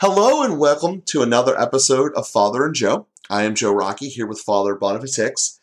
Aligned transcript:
Hello 0.00 0.44
and 0.44 0.60
welcome 0.60 1.02
to 1.06 1.22
another 1.22 1.60
episode 1.60 2.14
of 2.14 2.28
Father 2.28 2.64
and 2.64 2.72
Joe. 2.72 3.08
I 3.28 3.42
am 3.42 3.56
Joe 3.56 3.72
Rockey 3.72 4.08
here 4.08 4.28
with 4.28 4.38
Father 4.38 4.76
Boniface 4.76 5.16
Hicks. 5.16 5.58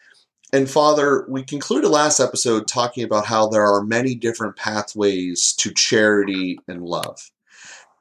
And 0.52 0.70
Father, 0.70 1.26
we 1.30 1.42
concluded 1.42 1.88
last 1.88 2.20
episode 2.20 2.68
talking 2.68 3.06
about 3.06 3.28
how 3.28 3.48
there 3.48 3.66
are 3.66 3.82
many 3.82 4.14
different 4.14 4.58
pathways 4.58 5.54
to 5.60 5.74
charity 5.74 6.60
and 6.68 6.84
love. 6.84 7.32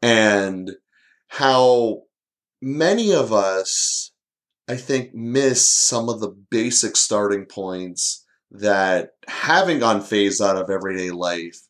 And 0.02 0.72
how 1.28 2.02
many 2.60 3.14
of 3.14 3.32
us, 3.32 4.10
I 4.66 4.74
think, 4.74 5.14
miss 5.14 5.68
some 5.68 6.08
of 6.08 6.18
the 6.18 6.30
basic 6.50 6.96
starting 6.96 7.44
points 7.44 8.24
that 8.50 9.10
haven't 9.28 9.78
gone 9.78 10.00
phased 10.00 10.42
out 10.42 10.56
of 10.56 10.68
everyday 10.68 11.12
life, 11.12 11.60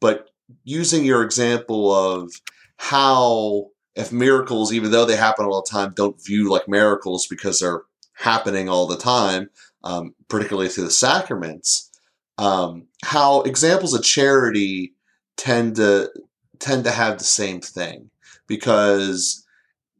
but 0.00 0.30
using 0.64 1.04
your 1.04 1.22
example 1.22 1.94
of 1.94 2.32
how 2.78 3.66
if 3.96 4.12
miracles, 4.12 4.72
even 4.72 4.90
though 4.90 5.04
they 5.04 5.16
happen 5.16 5.44
all 5.44 5.62
the 5.62 5.70
time, 5.70 5.92
don't 5.94 6.22
view 6.24 6.50
like 6.50 6.68
miracles 6.68 7.26
because 7.26 7.60
they're 7.60 7.82
happening 8.14 8.68
all 8.68 8.86
the 8.86 8.96
time, 8.96 9.50
um, 9.84 10.14
particularly 10.28 10.68
through 10.68 10.84
the 10.84 10.90
sacraments, 10.90 11.90
um, 12.38 12.86
how 13.04 13.42
examples 13.42 13.94
of 13.94 14.02
charity 14.02 14.94
tend 15.36 15.76
to 15.76 16.10
tend 16.58 16.84
to 16.84 16.90
have 16.90 17.18
the 17.18 17.24
same 17.24 17.60
thing. 17.60 18.10
Because 18.46 19.44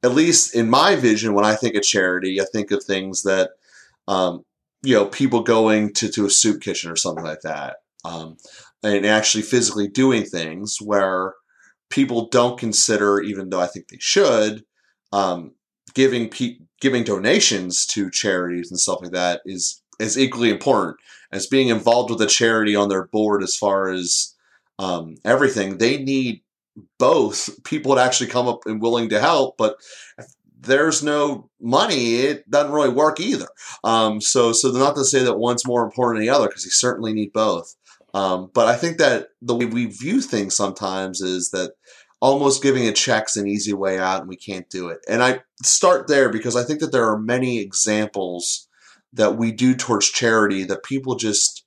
at 0.04 0.12
least 0.12 0.54
in 0.54 0.68
my 0.68 0.94
vision 0.94 1.32
when 1.32 1.44
i 1.44 1.54
think 1.54 1.74
of 1.74 1.82
charity 1.82 2.40
i 2.40 2.44
think 2.52 2.70
of 2.70 2.84
things 2.84 3.22
that 3.22 3.52
um, 4.06 4.44
you 4.82 4.94
know 4.94 5.06
people 5.06 5.40
going 5.42 5.92
to, 5.94 6.08
to 6.10 6.26
a 6.26 6.30
soup 6.30 6.60
kitchen 6.60 6.90
or 6.90 6.96
something 6.96 7.24
like 7.24 7.40
that 7.40 7.76
um, 8.04 8.36
and 8.82 9.06
actually 9.06 9.42
physically 9.42 9.88
doing 9.88 10.22
things 10.22 10.76
where 10.80 11.32
people 11.90 12.28
don't 12.28 12.58
consider, 12.58 13.20
even 13.20 13.50
though 13.50 13.60
I 13.60 13.66
think 13.66 13.88
they 13.88 13.98
should, 14.00 14.64
um, 15.12 15.54
giving 15.94 16.28
pe- 16.28 16.58
giving 16.80 17.04
donations 17.04 17.86
to 17.86 18.10
charities 18.10 18.70
and 18.70 18.80
stuff 18.80 19.00
like 19.02 19.12
that 19.12 19.40
is 19.44 19.82
is 20.00 20.18
equally 20.18 20.50
important 20.50 20.96
as 21.30 21.46
being 21.46 21.68
involved 21.68 22.10
with 22.10 22.20
a 22.20 22.26
charity 22.26 22.74
on 22.74 22.88
their 22.88 23.06
board 23.06 23.42
as 23.42 23.56
far 23.56 23.88
as 23.88 24.34
um, 24.78 25.16
everything. 25.24 25.78
They 25.78 25.98
need 25.98 26.42
both 26.98 27.48
people 27.64 27.94
to 27.94 28.00
actually 28.00 28.26
come 28.26 28.48
up 28.48 28.60
and 28.66 28.82
willing 28.82 29.08
to 29.10 29.20
help, 29.20 29.56
but 29.56 29.76
there's 30.60 31.02
no 31.02 31.50
money, 31.60 32.16
it 32.16 32.50
doesn't 32.50 32.72
really 32.72 32.88
work 32.88 33.20
either. 33.20 33.46
Um, 33.84 34.20
so, 34.20 34.52
so 34.52 34.70
not 34.70 34.96
to 34.96 35.04
say 35.04 35.22
that 35.22 35.38
one's 35.38 35.66
more 35.66 35.84
important 35.84 36.18
than 36.18 36.26
the 36.26 36.34
other, 36.34 36.48
because 36.48 36.64
you 36.64 36.70
certainly 36.70 37.12
need 37.12 37.32
both. 37.32 37.76
Um, 38.14 38.50
but 38.54 38.68
I 38.68 38.76
think 38.76 38.98
that 38.98 39.28
the 39.42 39.54
way 39.54 39.66
we 39.66 39.86
view 39.86 40.20
things 40.20 40.56
sometimes 40.56 41.20
is 41.20 41.50
that 41.50 41.72
almost 42.20 42.62
giving 42.62 42.86
a 42.86 42.92
check's 42.92 43.36
an 43.36 43.46
easy 43.46 43.74
way 43.74 43.98
out 43.98 44.20
and 44.20 44.28
we 44.28 44.36
can't 44.36 44.70
do 44.70 44.88
it. 44.88 45.00
And 45.08 45.22
I 45.22 45.40
start 45.62 46.08
there 46.08 46.30
because 46.30 46.56
I 46.56 46.62
think 46.62 46.80
that 46.80 46.92
there 46.92 47.06
are 47.06 47.18
many 47.18 47.58
examples 47.58 48.68
that 49.12 49.36
we 49.36 49.52
do 49.52 49.74
towards 49.74 50.10
charity 50.10 50.64
that 50.64 50.84
people 50.84 51.16
just 51.16 51.64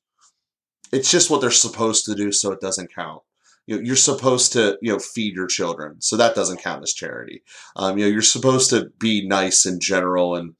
it's 0.91 1.11
just 1.11 1.29
what 1.29 1.41
they're 1.41 1.51
supposed 1.51 2.05
to 2.05 2.15
do 2.15 2.31
so 2.31 2.51
it 2.51 2.61
doesn't 2.61 2.93
count. 2.95 3.21
You 3.65 3.75
know, 3.75 3.81
you're 3.83 3.97
supposed 3.97 4.53
to, 4.53 4.77
you 4.81 4.93
know, 4.93 4.99
feed 4.99 5.35
your 5.35 5.47
children, 5.47 6.01
so 6.01 6.15
that 6.15 6.35
doesn't 6.35 6.61
count 6.61 6.83
as 6.83 6.93
charity. 6.93 7.43
Um, 7.75 7.97
you 7.97 8.05
know, 8.05 8.11
you're 8.11 8.21
supposed 8.21 8.69
to 8.69 8.89
be 8.97 9.27
nice 9.27 9.65
in 9.65 9.81
general 9.81 10.35
and 10.35 10.53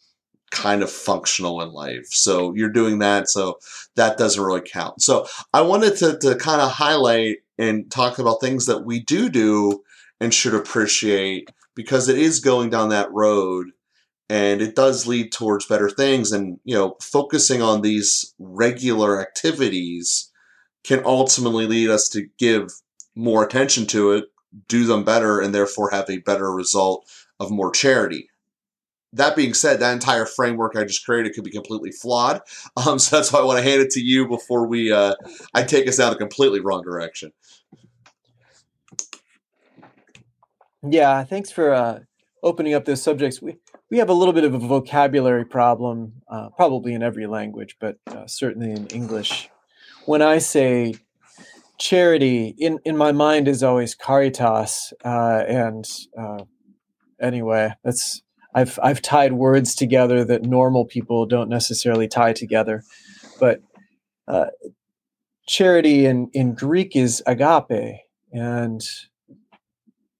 kind 0.52 0.82
of 0.82 0.92
functional 0.92 1.62
in 1.62 1.72
life. 1.72 2.08
So 2.10 2.54
you're 2.56 2.70
doing 2.70 3.00
that, 3.00 3.30
so 3.30 3.60
that 3.96 4.18
doesn't 4.18 4.44
really 4.44 4.62
count. 4.62 5.02
So 5.02 5.28
I 5.54 5.62
wanted 5.62 5.98
to, 5.98 6.18
to 6.20 6.36
kind 6.36 6.62
of 6.62 6.72
highlight 6.72 7.38
and 7.58 7.90
talk 7.92 8.20
about 8.20 8.42
things 8.42 8.66
that 8.68 8.86
we 8.86 9.00
do 9.00 9.30
do 9.30 9.84
and 10.20 10.34
should 10.34 10.54
appreciate 10.54 11.50
because 11.76 12.10
it 12.10 12.18
is 12.18 12.40
going 12.40 12.70
down 12.70 12.90
that 12.90 13.12
road 13.12 13.68
and 14.30 14.62
it 14.62 14.76
does 14.76 15.08
lead 15.08 15.32
towards 15.32 15.66
better 15.66 15.90
things 15.90 16.32
and 16.32 16.60
you 16.64 16.76
know 16.76 16.96
focusing 17.02 17.62
on 17.62 17.82
these 17.82 18.34
regular 18.40 19.22
activities 19.22 20.32
can 20.84 21.02
ultimately 21.06 21.66
lead 21.66 21.90
us 21.90 22.10
to 22.10 22.28
give 22.38 22.70
more 23.16 23.44
attention 23.44 23.86
to 23.86 24.12
it 24.12 24.26
do 24.68 24.86
them 24.86 25.04
better 25.04 25.40
and 25.40 25.54
therefore 25.54 25.90
have 25.92 26.10
a 26.10 26.20
better 26.20 26.52
result 26.52 27.06
of 27.40 27.52
more 27.52 27.72
charity 27.72 28.30
that 29.18 29.36
being 29.36 29.54
said, 29.54 29.80
that 29.80 29.94
entire 29.94 30.26
framework 30.26 30.76
I 30.76 30.84
just 30.84 31.06
created 31.06 31.34
could 31.34 31.44
be 31.44 31.52
completely 31.52 31.92
flawed. 31.92 32.42
Um, 32.78 33.00
so 33.00 33.16
that's 33.16 33.34
why 33.34 33.40
I 33.40 33.44
want 33.44 33.58
to 33.58 33.64
hand 33.64 33.82
it 33.82 33.90
to 33.92 34.00
you 34.00 34.28
before 34.28 34.68
we 34.68 34.92
uh, 34.92 35.16
I 35.54 35.64
take 35.64 35.88
us 35.88 35.98
down 35.98 36.14
a 36.14 36.16
completely 36.16 36.60
wrong 36.60 36.84
direction. 36.84 37.32
Yeah, 40.88 41.24
thanks 41.24 41.50
for 41.50 41.74
uh, 41.74 42.00
opening 42.44 42.76
up 42.76 42.86
those 42.86 43.02
subjects. 43.02 43.42
We 43.42 43.58
we 43.90 43.98
have 43.98 44.10
a 44.10 44.14
little 44.14 44.34
bit 44.34 44.44
of 44.44 44.54
a 44.54 44.60
vocabulary 44.60 45.46
problem, 45.46 46.22
uh, 46.30 46.50
probably 46.56 46.94
in 46.94 47.02
every 47.02 47.26
language, 47.26 47.78
but 47.80 47.98
uh, 48.08 48.28
certainly 48.28 48.72
in 48.72 48.86
English. 48.88 49.50
When 50.06 50.22
I 50.22 50.38
say 50.38 50.96
charity, 51.80 52.54
in 52.58 52.80
in 52.86 52.96
my 52.96 53.12
mind 53.12 53.48
is 53.48 53.64
always 53.64 53.96
caritas, 53.96 54.94
uh, 55.04 55.44
and 55.48 55.86
uh, 56.18 56.44
anyway, 57.20 57.74
that's 57.84 58.22
I've 58.58 58.80
I've 58.82 59.04
tied 59.04 59.34
words 59.34 59.76
together 59.76 60.26
that 60.26 60.42
normal 60.42 60.86
people 60.86 61.28
don't 61.28 61.48
necessarily 61.48 62.08
tie 62.08 62.34
together, 62.34 62.82
but 63.40 63.62
uh, 64.28 64.48
charity 65.48 66.08
in 66.08 66.32
in 66.34 66.56
Greek 66.56 66.96
is 66.96 67.22
agape, 67.28 68.00
and 68.32 68.82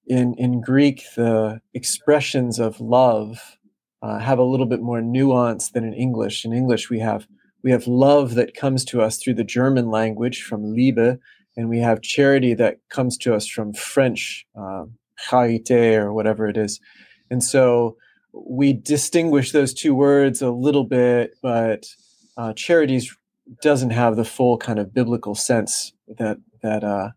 in 0.06 0.36
in 0.36 0.62
Greek 0.62 1.04
the 1.16 1.62
expressions 1.74 2.60
of 2.60 2.80
love 2.80 3.58
uh, 4.04 4.20
have 4.20 4.38
a 4.38 4.44
little 4.44 4.68
bit 4.68 4.82
more 4.82 5.02
nuance 5.02 5.72
than 5.72 5.84
in 5.84 5.96
English. 5.96 6.46
In 6.46 6.54
English, 6.54 6.92
we 6.92 7.00
have 7.00 7.28
we 7.64 7.72
have 7.72 7.88
love 7.88 8.36
that 8.36 8.54
comes 8.54 8.86
to 8.86 9.02
us 9.02 9.18
through 9.18 9.34
the 9.34 9.44
German 9.44 9.90
language 9.90 10.44
from 10.44 10.76
Liebe, 10.76 11.18
and 11.56 11.70
we 11.70 11.80
have 11.80 12.04
charity 12.04 12.54
that 12.54 12.78
comes 12.90 13.18
to 13.18 13.34
us 13.34 13.48
from 13.48 13.74
French, 13.74 14.46
uh, 14.56 14.86
charité 15.28 15.98
or 15.98 16.14
whatever 16.14 16.46
it 16.48 16.56
is. 16.56 16.80
And 17.32 17.44
so 17.44 17.98
we 18.34 18.74
distinguish 18.74 19.52
those 19.52 19.74
two 19.74 19.96
words 19.96 20.42
a 20.42 20.52
little 20.52 20.84
bit, 20.84 21.32
but 21.42 21.88
uh, 22.38 22.54
charities 22.54 23.16
doesn't 23.62 23.92
have 23.92 24.16
the 24.16 24.26
full 24.26 24.58
kind 24.58 24.80
of 24.80 24.94
biblical 24.94 25.36
sense 25.36 25.94
that 26.18 26.38
that 26.62 26.84
uh, 26.84 27.10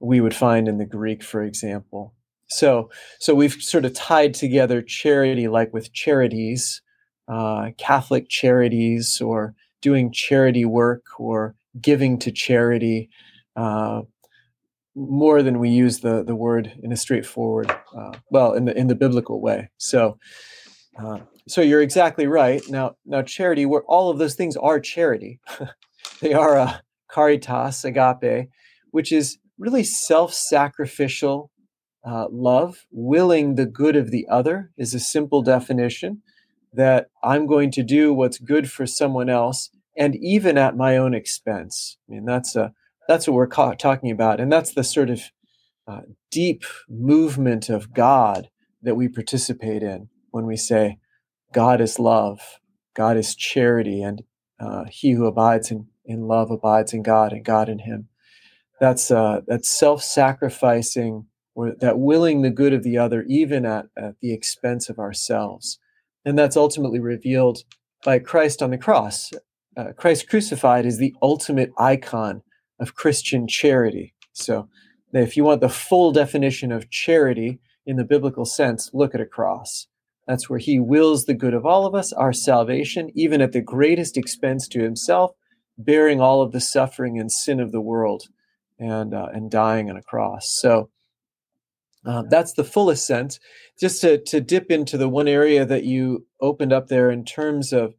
we 0.00 0.20
would 0.20 0.34
find 0.34 0.68
in 0.68 0.78
the 0.78 0.86
Greek, 0.86 1.22
for 1.22 1.42
example. 1.42 2.14
So, 2.48 2.90
so 3.18 3.34
we've 3.34 3.54
sort 3.54 3.84
of 3.84 3.94
tied 3.94 4.34
together 4.34 4.80
charity, 4.82 5.48
like 5.48 5.72
with 5.72 5.92
charities, 5.92 6.80
uh, 7.28 7.70
Catholic 7.76 8.28
charities, 8.28 9.20
or 9.20 9.54
doing 9.82 10.12
charity 10.12 10.64
work, 10.64 11.04
or 11.18 11.56
giving 11.80 12.18
to 12.20 12.30
charity, 12.30 13.10
uh, 13.56 14.02
more 14.96 15.42
than 15.42 15.58
we 15.58 15.68
use 15.68 16.00
the 16.00 16.24
the 16.24 16.34
word 16.34 16.72
in 16.82 16.90
a 16.90 16.96
straightforward, 16.96 17.70
uh, 17.96 18.12
well, 18.30 18.54
in 18.54 18.64
the 18.64 18.76
in 18.76 18.88
the 18.88 18.94
biblical 18.94 19.40
way. 19.40 19.68
So, 19.76 20.18
uh, 20.98 21.18
so 21.46 21.60
you're 21.60 21.82
exactly 21.82 22.26
right. 22.26 22.62
Now, 22.68 22.96
now 23.04 23.22
charity, 23.22 23.66
where 23.66 23.82
all 23.82 24.10
of 24.10 24.18
those 24.18 24.34
things 24.34 24.56
are 24.56 24.80
charity, 24.80 25.38
they 26.20 26.32
are 26.32 26.56
a 26.56 26.82
caritas, 27.08 27.84
agape, 27.84 28.48
which 28.90 29.12
is 29.12 29.38
really 29.58 29.84
self-sacrificial 29.84 31.50
uh, 32.04 32.26
love, 32.30 32.86
willing 32.90 33.54
the 33.54 33.66
good 33.66 33.96
of 33.96 34.10
the 34.10 34.26
other, 34.30 34.70
is 34.76 34.94
a 34.94 35.00
simple 35.00 35.42
definition. 35.42 36.22
That 36.72 37.08
I'm 37.22 37.46
going 37.46 37.70
to 37.72 37.82
do 37.82 38.12
what's 38.12 38.38
good 38.38 38.70
for 38.70 38.86
someone 38.86 39.28
else, 39.28 39.70
and 39.96 40.16
even 40.16 40.56
at 40.56 40.76
my 40.76 40.96
own 40.96 41.14
expense. 41.14 41.98
I 42.08 42.12
mean, 42.12 42.24
that's 42.24 42.56
a 42.56 42.72
that's 43.08 43.26
what 43.26 43.34
we're 43.34 43.46
ca- 43.46 43.74
talking 43.74 44.10
about 44.10 44.40
and 44.40 44.52
that's 44.52 44.74
the 44.74 44.84
sort 44.84 45.10
of 45.10 45.20
uh, 45.88 46.02
deep 46.30 46.64
movement 46.88 47.68
of 47.68 47.92
god 47.92 48.48
that 48.82 48.96
we 48.96 49.08
participate 49.08 49.82
in 49.82 50.08
when 50.30 50.46
we 50.46 50.56
say 50.56 50.98
god 51.52 51.80
is 51.80 51.98
love 51.98 52.40
god 52.94 53.16
is 53.16 53.34
charity 53.34 54.02
and 54.02 54.22
uh, 54.58 54.84
he 54.90 55.12
who 55.12 55.26
abides 55.26 55.70
in, 55.70 55.86
in 56.04 56.26
love 56.26 56.50
abides 56.50 56.92
in 56.92 57.02
god 57.02 57.32
and 57.32 57.44
god 57.44 57.68
in 57.68 57.80
him. 57.80 58.08
That's 58.80 59.10
uh, 59.10 59.40
that's 59.46 59.68
self-sacrificing 59.68 61.26
or 61.54 61.74
that 61.80 61.98
willing 61.98 62.42
the 62.42 62.50
good 62.50 62.72
of 62.72 62.82
the 62.82 62.98
other 62.98 63.22
even 63.28 63.64
at, 63.64 63.86
at 63.96 64.16
the 64.20 64.32
expense 64.32 64.88
of 64.88 64.98
ourselves 64.98 65.78
and 66.24 66.38
that's 66.38 66.56
ultimately 66.56 67.00
revealed 67.00 67.64
by 68.04 68.18
christ 68.18 68.62
on 68.62 68.70
the 68.70 68.78
cross. 68.78 69.30
Uh, 69.76 69.92
christ 69.92 70.28
crucified 70.28 70.86
is 70.86 70.98
the 70.98 71.14
ultimate 71.22 71.70
icon 71.78 72.42
of 72.78 72.94
Christian 72.94 73.46
charity. 73.48 74.14
So, 74.32 74.68
if 75.12 75.36
you 75.36 75.44
want 75.44 75.60
the 75.60 75.68
full 75.68 76.12
definition 76.12 76.72
of 76.72 76.90
charity 76.90 77.58
in 77.86 77.96
the 77.96 78.04
biblical 78.04 78.44
sense, 78.44 78.90
look 78.92 79.14
at 79.14 79.20
a 79.20 79.26
cross. 79.26 79.86
That's 80.26 80.50
where 80.50 80.58
he 80.58 80.78
wills 80.80 81.24
the 81.24 81.34
good 81.34 81.54
of 81.54 81.64
all 81.64 81.86
of 81.86 81.94
us, 81.94 82.12
our 82.12 82.32
salvation, 82.32 83.10
even 83.14 83.40
at 83.40 83.52
the 83.52 83.62
greatest 83.62 84.16
expense 84.16 84.66
to 84.68 84.82
himself, 84.82 85.32
bearing 85.78 86.20
all 86.20 86.42
of 86.42 86.52
the 86.52 86.60
suffering 86.60 87.18
and 87.18 87.30
sin 87.30 87.60
of 87.60 87.70
the 87.72 87.80
world 87.80 88.24
and, 88.78 89.14
uh, 89.14 89.28
and 89.32 89.50
dying 89.50 89.88
on 89.88 89.96
a 89.96 90.02
cross. 90.02 90.44
So, 90.60 90.90
Uh, 92.04 92.22
that's 92.30 92.52
the 92.52 92.62
fullest 92.62 93.04
sense. 93.04 93.40
Just 93.80 94.00
to, 94.02 94.18
to 94.26 94.40
dip 94.40 94.70
into 94.70 94.96
the 94.96 95.08
one 95.08 95.26
area 95.26 95.64
that 95.66 95.82
you 95.82 96.24
opened 96.40 96.72
up 96.72 96.86
there 96.86 97.10
in 97.10 97.24
terms 97.24 97.72
of 97.72 97.94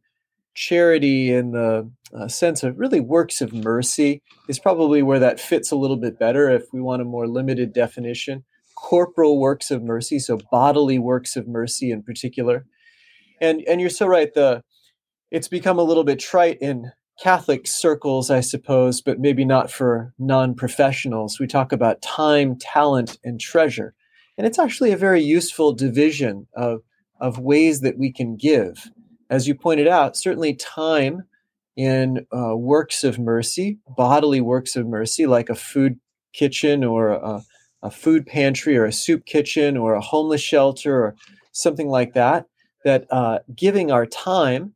charity 0.58 1.32
in 1.32 1.52
the 1.52 1.88
uh, 2.12 2.26
sense 2.26 2.64
of 2.64 2.76
really 2.76 2.98
works 2.98 3.40
of 3.40 3.52
mercy 3.52 4.20
is 4.48 4.58
probably 4.58 5.02
where 5.02 5.20
that 5.20 5.38
fits 5.38 5.70
a 5.70 5.76
little 5.76 5.96
bit 5.96 6.18
better 6.18 6.50
if 6.50 6.64
we 6.72 6.80
want 6.80 7.00
a 7.00 7.04
more 7.04 7.28
limited 7.28 7.72
definition. 7.72 8.44
Corporal 8.74 9.38
works 9.38 9.70
of 9.70 9.84
mercy, 9.84 10.18
so 10.18 10.36
bodily 10.50 10.98
works 10.98 11.36
of 11.36 11.46
mercy 11.46 11.92
in 11.92 12.02
particular. 12.02 12.66
And 13.40 13.62
and 13.68 13.80
you're 13.80 13.88
so 13.88 14.08
right. 14.08 14.34
The 14.34 14.64
it's 15.30 15.46
become 15.46 15.78
a 15.78 15.84
little 15.84 16.02
bit 16.02 16.18
trite 16.18 16.58
in 16.60 16.90
Catholic 17.22 17.68
circles, 17.68 18.28
I 18.28 18.40
suppose, 18.40 19.00
but 19.00 19.20
maybe 19.20 19.44
not 19.44 19.70
for 19.70 20.12
non-professionals. 20.18 21.38
We 21.38 21.46
talk 21.46 21.72
about 21.72 22.02
time, 22.02 22.56
talent, 22.58 23.18
and 23.22 23.40
treasure, 23.40 23.94
and 24.36 24.44
it's 24.44 24.58
actually 24.58 24.90
a 24.90 24.96
very 24.96 25.22
useful 25.22 25.72
division 25.72 26.48
of 26.56 26.80
of 27.20 27.38
ways 27.38 27.80
that 27.82 27.96
we 27.96 28.12
can 28.12 28.36
give. 28.36 28.90
As 29.30 29.46
you 29.46 29.54
pointed 29.54 29.86
out, 29.86 30.16
certainly 30.16 30.54
time 30.54 31.24
in 31.76 32.26
uh, 32.36 32.56
works 32.56 33.04
of 33.04 33.18
mercy, 33.18 33.78
bodily 33.86 34.40
works 34.40 34.74
of 34.74 34.86
mercy, 34.86 35.26
like 35.26 35.48
a 35.48 35.54
food 35.54 36.00
kitchen 36.32 36.82
or 36.82 37.10
a, 37.10 37.42
a 37.82 37.90
food 37.90 38.26
pantry 38.26 38.76
or 38.76 38.84
a 38.84 38.92
soup 38.92 39.26
kitchen 39.26 39.76
or 39.76 39.94
a 39.94 40.00
homeless 40.00 40.40
shelter 40.40 41.02
or 41.02 41.14
something 41.52 41.88
like 41.88 42.14
that, 42.14 42.46
that 42.84 43.06
uh, 43.10 43.38
giving 43.54 43.90
our 43.90 44.06
time, 44.06 44.74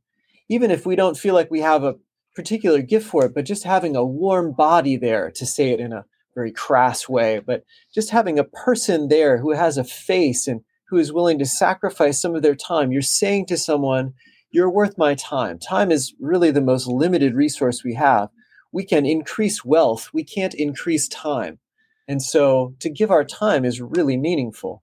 even 0.49 0.71
if 0.71 0.85
we 0.87 0.97
don't 0.97 1.17
feel 1.17 1.35
like 1.35 1.51
we 1.51 1.61
have 1.61 1.83
a 1.83 1.97
particular 2.35 2.83
gift 2.83 3.07
for 3.07 3.25
it, 3.25 3.35
but 3.35 3.45
just 3.45 3.65
having 3.65 3.97
a 3.97 4.05
warm 4.05 4.53
body 4.53 4.97
there 4.97 5.31
to 5.31 5.47
say 5.47 5.71
it 5.71 5.81
in 5.81 5.93
a 5.93 6.05
very 6.35 6.53
crass 6.53 7.09
way, 7.09 7.41
but 7.45 7.65
just 7.95 8.11
having 8.11 8.39
a 8.39 8.45
person 8.45 9.09
there 9.09 9.39
who 9.39 9.53
has 9.53 9.77
a 9.77 9.85
face 9.85 10.47
and 10.47 10.63
who 10.89 10.99
is 10.99 11.13
willing 11.13 11.39
to 11.39 11.47
sacrifice 11.47 12.21
some 12.21 12.35
of 12.35 12.43
their 12.43 12.55
time. 12.55 12.93
You're 12.93 13.03
saying 13.03 13.47
to 13.47 13.57
someone, 13.57 14.15
You're 14.53 14.71
worth 14.71 14.99
my 14.99 15.15
time. 15.15 15.59
Time 15.59 15.91
is 15.91 16.15
really 16.21 16.51
the 16.51 16.61
most 16.61 16.87
limited 16.87 17.35
resource 17.35 17.83
we 17.83 17.95
have. 17.95 18.29
We 18.71 18.85
can 18.85 19.05
increase 19.05 19.65
wealth, 19.65 20.11
we 20.13 20.25
can't 20.25 20.55
increase 20.55 21.09
time. 21.09 21.59
And 22.07 22.23
so 22.23 22.75
to 22.81 22.91
give 22.91 23.11
our 23.11 23.25
time 23.25 23.65
is 23.65 23.81
really 23.81 24.17
meaningful 24.17 24.83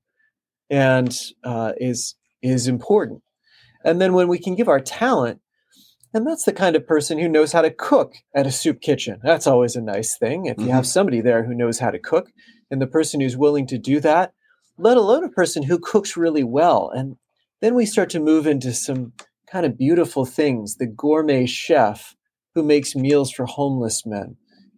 and 0.69 1.16
uh, 1.44 1.74
is, 1.77 2.16
is 2.42 2.68
important. 2.68 3.21
And 3.83 4.01
then 4.01 4.13
when 4.13 4.27
we 4.27 4.39
can 4.39 4.56
give 4.56 4.68
our 4.68 4.80
talent, 4.80 5.39
and 6.13 6.25
that's 6.25 6.44
the 6.44 6.54
kind 6.54 6.75
of 6.75 6.88
person 6.88 7.19
who 7.19 7.30
knows 7.30 7.51
how 7.51 7.62
to 7.62 7.69
cook 7.69 8.13
at 8.33 8.48
a 8.48 8.51
soup 8.51 8.81
kitchen. 8.81 9.19
That's 9.24 9.45
always 9.45 9.75
a 9.75 9.81
nice 9.81 10.18
thing. 10.18 10.48
If 10.48 10.57
you 10.57 10.65
mm-hmm. 10.65 10.74
have 10.74 10.88
somebody 10.88 11.22
there 11.22 11.44
who 11.44 11.54
knows 11.54 11.80
how 11.80 11.92
to 11.92 12.00
cook, 12.00 12.31
and 12.72 12.81
the 12.81 12.88
person 12.88 13.19
who's 13.19 13.38
willing 13.38 13.68
to 13.68 13.77
do 13.77 14.00
that, 14.00 14.33
let 14.77 14.98
alone 14.98 15.24
a 15.24 15.30
person 15.30 15.63
who 15.63 15.77
cooks 15.77 16.18
really 16.18 16.44
well. 16.44 16.89
And 16.94 17.18
then 17.62 17.75
we 17.75 17.86
start 17.86 18.10
to 18.12 18.19
move 18.19 18.48
into 18.48 18.74
some 18.74 19.13
kind 19.51 19.66
of 19.66 19.78
beautiful 19.78 20.25
things 20.25 20.75
the 20.75 20.86
gourmet 20.86 21.46
chef 21.46 22.16
who 22.56 22.63
makes 22.63 22.96
meals 22.96 23.31
for 23.31 23.46
homeless 23.46 24.06
men. 24.06 24.36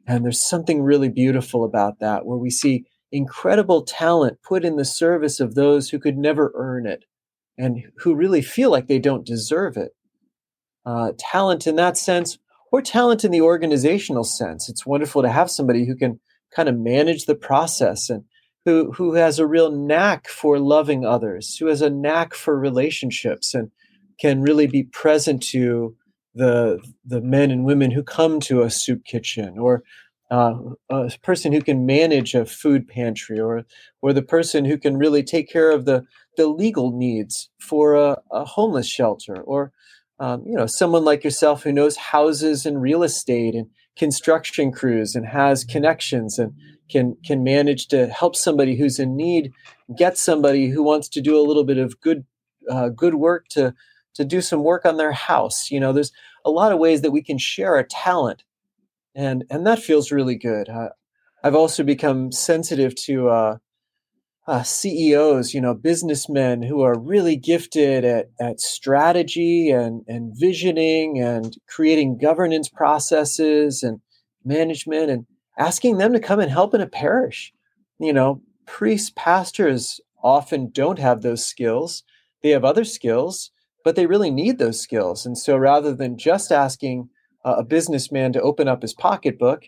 And 0.08 0.26
there's 0.26 0.46
something 0.46 0.82
really 0.82 1.10
beautiful 1.10 1.64
about 1.64 2.00
that, 2.00 2.26
where 2.26 2.38
we 2.38 2.50
see 2.50 2.86
incredible 3.12 3.84
talent 3.84 4.40
put 4.44 4.66
in 4.66 4.76
the 4.76 4.86
service 4.86 5.40
of 5.40 5.56
those 5.56 5.90
who 5.90 6.00
could 6.00 6.18
never 6.18 6.52
earn 6.56 6.86
it 6.86 7.06
and 7.58 7.84
who 7.98 8.16
really 8.16 8.42
feel 8.42 8.72
like 8.72 8.88
they 8.88 9.00
don't 9.00 9.26
deserve 9.26 9.78
it 9.78 9.92
uh, 10.86 11.12
talent 11.18 11.68
in 11.68 11.76
that 11.76 11.98
sense 11.98 12.38
or 12.72 12.82
talent 12.82 13.24
in 13.24 13.32
the 13.32 13.42
organizational 13.42 14.24
sense. 14.24 14.70
It's 14.70 14.86
wonderful 14.86 15.22
to 15.22 15.30
have 15.30 15.52
somebody 15.52 15.86
who 15.86 15.96
can 15.96 16.20
kind 16.56 16.70
of 16.70 16.78
manage 16.78 17.26
the 17.26 17.36
process 17.36 18.10
and 18.10 18.24
who 18.66 18.92
who 18.92 19.14
has 19.16 19.40
a 19.40 19.48
real 19.48 19.72
knack 19.72 20.28
for 20.28 20.60
loving 20.60 21.06
others, 21.06 21.58
who 21.58 21.68
has 21.68 21.82
a 21.82 21.90
knack 21.90 22.34
for 22.34 22.58
relationships 22.58 23.54
and 23.54 23.72
can 24.22 24.42
really 24.42 24.68
be 24.68 24.84
present 24.84 25.42
to 25.42 25.96
the 26.34 26.80
the 27.06 27.22
men 27.22 27.52
and 27.52 27.66
women 27.66 27.92
who 27.92 28.04
come 28.04 28.40
to 28.40 28.62
a 28.62 28.70
soup 28.70 29.04
kitchen 29.04 29.58
or 29.58 29.84
uh, 30.30 30.54
a 30.90 31.12
person 31.22 31.52
who 31.52 31.62
can 31.62 31.86
manage 31.86 32.34
a 32.34 32.46
food 32.46 32.88
pantry 32.88 33.40
or 33.40 33.66
or 34.02 34.14
the 34.14 34.22
person 34.22 34.64
who 34.64 34.78
can 34.78 34.98
really 34.98 35.24
take 35.24 35.50
care 35.50 35.72
of 35.72 35.86
the 35.86 36.06
the 36.38 36.48
legal 36.48 36.98
needs 36.98 37.50
for 37.60 37.96
a, 37.96 38.18
a 38.32 38.46
homeless 38.46 38.88
shelter 38.88 39.36
or 39.42 39.72
um, 40.22 40.44
you 40.46 40.54
know, 40.54 40.68
someone 40.68 41.04
like 41.04 41.24
yourself 41.24 41.64
who 41.64 41.72
knows 41.72 41.98
houses 41.98 42.64
and 42.64 42.80
real 42.80 43.02
estate 43.02 43.56
and 43.56 43.66
construction 43.98 44.72
crews 44.72 45.16
and 45.16 45.26
has 45.26 45.64
connections 45.64 46.38
and 46.38 46.54
can 46.92 47.18
can 47.26 47.44
manage 47.44 47.88
to 47.88 48.06
help 48.06 48.36
somebody 48.36 48.78
who's 48.78 49.00
in 49.00 49.16
need 49.16 49.52
get 49.98 50.20
somebody 50.20 50.70
who 50.70 50.84
wants 50.84 51.10
to 51.10 51.22
do 51.22 51.36
a 51.38 51.42
little 51.42 51.64
bit 51.64 51.80
of 51.80 52.00
good 52.02 52.24
uh, 52.70 52.90
good 52.90 53.16
work 53.16 53.48
to 53.50 53.74
to 54.16 54.25
do 54.25 54.42
some 54.42 54.63
work 54.63 54.86
on 54.86 54.98
their 54.98 55.12
house. 55.12 55.72
You 55.72 55.80
know, 55.80 55.94
there's 55.94 56.12
a 56.46 56.52
lot 56.52 56.72
of 56.72 56.80
ways 56.80 57.02
that 57.02 57.12
we 57.12 57.22
can 57.22 57.38
share 57.38 57.75
our 57.75 57.84
talent, 57.84 58.44
and 59.16 59.44
and 59.50 59.66
that 59.68 59.80
feels 59.80 60.12
really 60.12 60.36
good. 60.36 60.69
Uh, 60.69 60.90
I've 61.44 61.56
also 61.56 61.84
become 61.84 62.31
sensitive 62.31 62.94
to 63.06 63.30
uh, 63.30 63.58
uh, 64.48 64.63
CEOs, 64.63 65.54
you 65.54 65.62
know, 65.62 65.74
businessmen 65.74 66.62
who 66.62 66.81
are 66.81 67.00
really 67.00 67.36
gifted 67.36 68.04
at, 68.04 68.30
at 68.40 68.60
strategy 68.60 69.69
and, 69.69 70.04
and 70.08 70.34
visioning 70.36 71.19
and 71.19 71.58
creating 71.68 72.18
governance 72.18 72.68
processes 72.68 73.84
and 73.84 74.02
management 74.44 75.10
and 75.10 75.25
asking 75.58 75.98
them 75.98 76.13
to 76.13 76.19
come 76.19 76.40
and 76.40 76.52
help 76.52 76.74
in 76.74 76.81
a 76.81 76.88
parish. 76.88 77.54
You 78.00 78.13
know, 78.13 78.42
priests, 78.66 79.12
pastors 79.16 80.02
often 80.24 80.69
don't 80.72 81.00
have 81.00 81.22
those 81.22 81.46
skills. 81.46 82.04
They 82.42 82.50
have 82.50 82.66
other 82.66 82.84
skills, 82.84 83.52
but 83.83 83.95
they 83.95 84.06
really 84.06 84.31
need 84.31 84.57
those 84.57 84.80
skills. 84.80 85.25
And 85.25 85.38
so 85.38 85.57
rather 85.57 85.94
than 85.94 86.18
just 86.18 86.51
asking 86.51 87.10
uh, 87.44 87.56
a 87.57 87.63
businessman 87.63 88.33
to 88.33 88.42
open 88.42 88.68
up 88.68 88.81
his 88.81 88.94
pocketbook, 88.94 89.66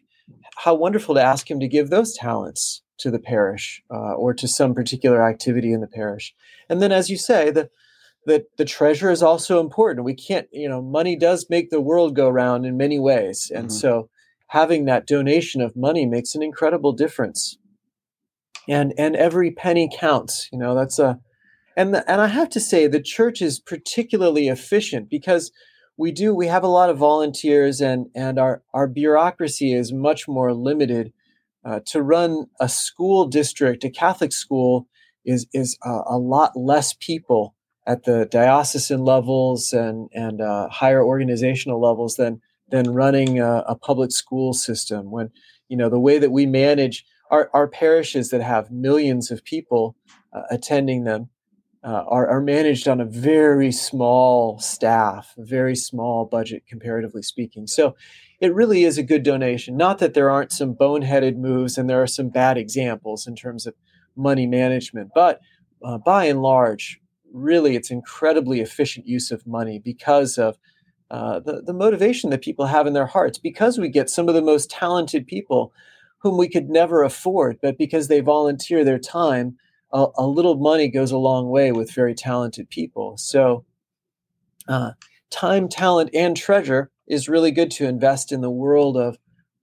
how 0.58 0.74
wonderful 0.76 1.16
to 1.16 1.24
ask 1.24 1.50
him 1.50 1.60
to 1.60 1.68
give 1.68 1.90
those 1.90 2.14
talents 2.14 2.82
to 3.00 3.12
the 3.12 3.20
parish 3.20 3.82
uh, 3.92 4.14
or 4.14 4.34
to 4.34 4.48
some 4.48 4.74
particular 4.74 5.28
activity 5.28 5.74
in 5.74 5.82
the 5.82 5.88
parish. 5.88 6.34
And 6.70 6.82
then, 6.82 6.92
as 6.92 7.10
you 7.10 7.18
say, 7.18 7.52
the 7.52 7.70
the 8.26 8.46
the 8.58 8.66
treasure 8.66 9.12
is 9.12 9.22
also 9.22 9.60
important. 9.60 10.06
We 10.06 10.16
can't, 10.16 10.48
you 10.52 10.70
know, 10.70 10.82
money 10.82 11.18
does 11.18 11.48
make 11.50 11.70
the 11.70 11.82
world 11.82 12.16
go 12.16 12.30
round 12.30 12.66
in 12.66 12.78
many 12.78 13.00
ways, 13.00 13.52
and 13.54 13.68
mm-hmm. 13.68 13.78
so 13.78 14.10
having 14.48 14.86
that 14.86 15.08
donation 15.08 15.62
of 15.62 15.76
money 15.76 16.06
makes 16.06 16.36
an 16.36 16.44
incredible 16.44 16.94
difference. 16.94 17.58
And 18.70 18.94
and 18.98 19.16
every 19.16 19.52
penny 19.52 19.90
counts. 19.94 20.48
You 20.54 20.60
know, 20.60 20.74
that's 20.74 21.00
a 21.00 21.20
and 21.76 21.94
the, 21.94 22.10
and 22.10 22.22
I 22.22 22.28
have 22.28 22.50
to 22.50 22.60
say 22.60 22.88
the 22.88 23.02
church 23.02 23.42
is 23.42 23.60
particularly 23.60 24.48
efficient 24.48 25.10
because 25.10 25.52
we 25.98 26.12
do 26.12 26.34
we 26.34 26.48
have 26.48 26.64
a 26.64 26.68
lot 26.68 26.90
of 26.90 26.98
volunteers 26.98 27.82
and 27.82 28.08
and 28.16 28.40
our 28.40 28.64
our 28.74 28.88
bureaucracy 28.88 29.74
is 29.74 29.94
much 29.94 30.28
more 30.28 30.54
limited 30.54 31.14
uh, 31.66 31.80
to 31.88 32.02
run 32.02 32.48
a 32.60 32.68
school 32.68 33.26
district, 33.26 33.84
a 33.84 33.90
Catholic 33.90 34.34
school, 34.34 34.88
is 35.26 35.48
is 35.54 35.78
a 35.84 36.18
lot 36.18 36.56
less 36.56 36.94
people 36.94 37.56
at 37.86 38.04
the 38.04 38.26
diocesan 38.26 39.04
levels 39.04 39.74
and 39.74 40.10
and 40.14 40.42
uh, 40.42 40.70
higher 40.70 41.04
organizational 41.04 41.82
levels 41.82 42.16
than 42.16 42.42
than 42.70 42.94
running 42.94 43.40
a, 43.40 43.64
a, 43.68 43.76
public 43.76 44.12
school 44.12 44.54
system. 44.54 45.12
When 45.12 45.30
you 45.70 45.78
know 45.78 45.90
the 45.90 46.00
way 46.00 46.18
that 46.18 46.32
we 46.32 46.46
manage 46.46 47.06
our, 47.30 47.50
our 47.54 47.68
parishes 47.68 48.30
that 48.30 48.42
have 48.42 48.72
millions 48.72 49.32
of 49.32 49.44
people 49.44 49.96
uh, 50.34 50.42
attending 50.50 51.04
them 51.04 51.30
uh, 51.84 52.04
are, 52.08 52.28
are 52.28 52.42
managed 52.42 52.88
on 52.88 53.02
a 53.02 53.06
very 53.06 53.72
small 53.72 54.58
staff, 54.60 55.34
very 55.38 55.76
small 55.76 56.26
budget 56.26 56.64
comparatively 56.68 57.22
speaking. 57.22 57.68
So 57.68 57.96
it 58.40 58.54
really 58.54 58.84
is 58.84 58.98
a 58.98 59.04
good 59.04 59.24
donation. 59.24 59.76
Not 59.76 60.00
that 60.00 60.14
there 60.14 60.30
aren't 60.30 60.52
some 60.52 60.76
boneheaded 60.76 61.38
moves 61.38 61.78
and 61.78 61.90
there 61.90 62.02
are 62.02 62.08
some 62.08 62.30
bad 62.30 62.58
examples 62.58 63.28
in 63.28 63.36
terms 63.36 63.68
of 63.68 63.74
money 64.16 64.48
management, 64.48 65.12
but 65.14 65.42
uh, 65.84 65.98
by 65.98 66.26
and 66.26 66.42
large, 66.42 67.00
really 67.34 67.76
it's 67.76 67.92
incredibly 67.92 68.62
efficient 68.62 69.08
use 69.08 69.32
of 69.32 69.46
money 69.46 69.80
because 69.80 70.38
of 70.38 70.58
uh, 71.12 71.40
the, 71.40 71.62
the 71.62 71.74
motivation 71.74 72.30
that 72.30 72.42
people 72.42 72.66
have 72.66 72.88
in 72.88 72.94
their 72.94 73.06
hearts, 73.06 73.38
because 73.38 73.78
we 73.78 73.90
get 73.90 74.10
some 74.10 74.30
of 74.30 74.36
the 74.36 74.42
most 74.42 74.70
talented 74.70 75.28
people 75.28 75.74
whom 76.20 76.38
we 76.38 76.48
could 76.48 76.70
never 76.70 77.04
afford, 77.04 77.58
but 77.62 77.78
because 77.78 78.08
they 78.08 78.22
volunteer 78.22 78.84
their 78.86 79.00
time, 79.00 79.58
a, 79.94 80.08
a 80.18 80.28
little 80.28 80.56
money 80.56 80.90
goes 80.90 81.12
a 81.12 81.18
long 81.18 81.50
way 81.50 81.72
with 81.72 81.92
very 81.92 82.16
talented 82.16 82.70
people. 82.70 83.18
So, 83.18 83.66
uh, 84.68 84.92
time, 85.30 85.70
talent, 85.70 86.10
and 86.14 86.36
treasure 86.36 86.90
is 87.08 87.30
really 87.30 87.52
good 87.52 87.72
to 87.72 87.88
invest 87.88 88.32
in 88.32 88.42
the 88.42 88.50
world 88.52 88.98
of 88.98 89.18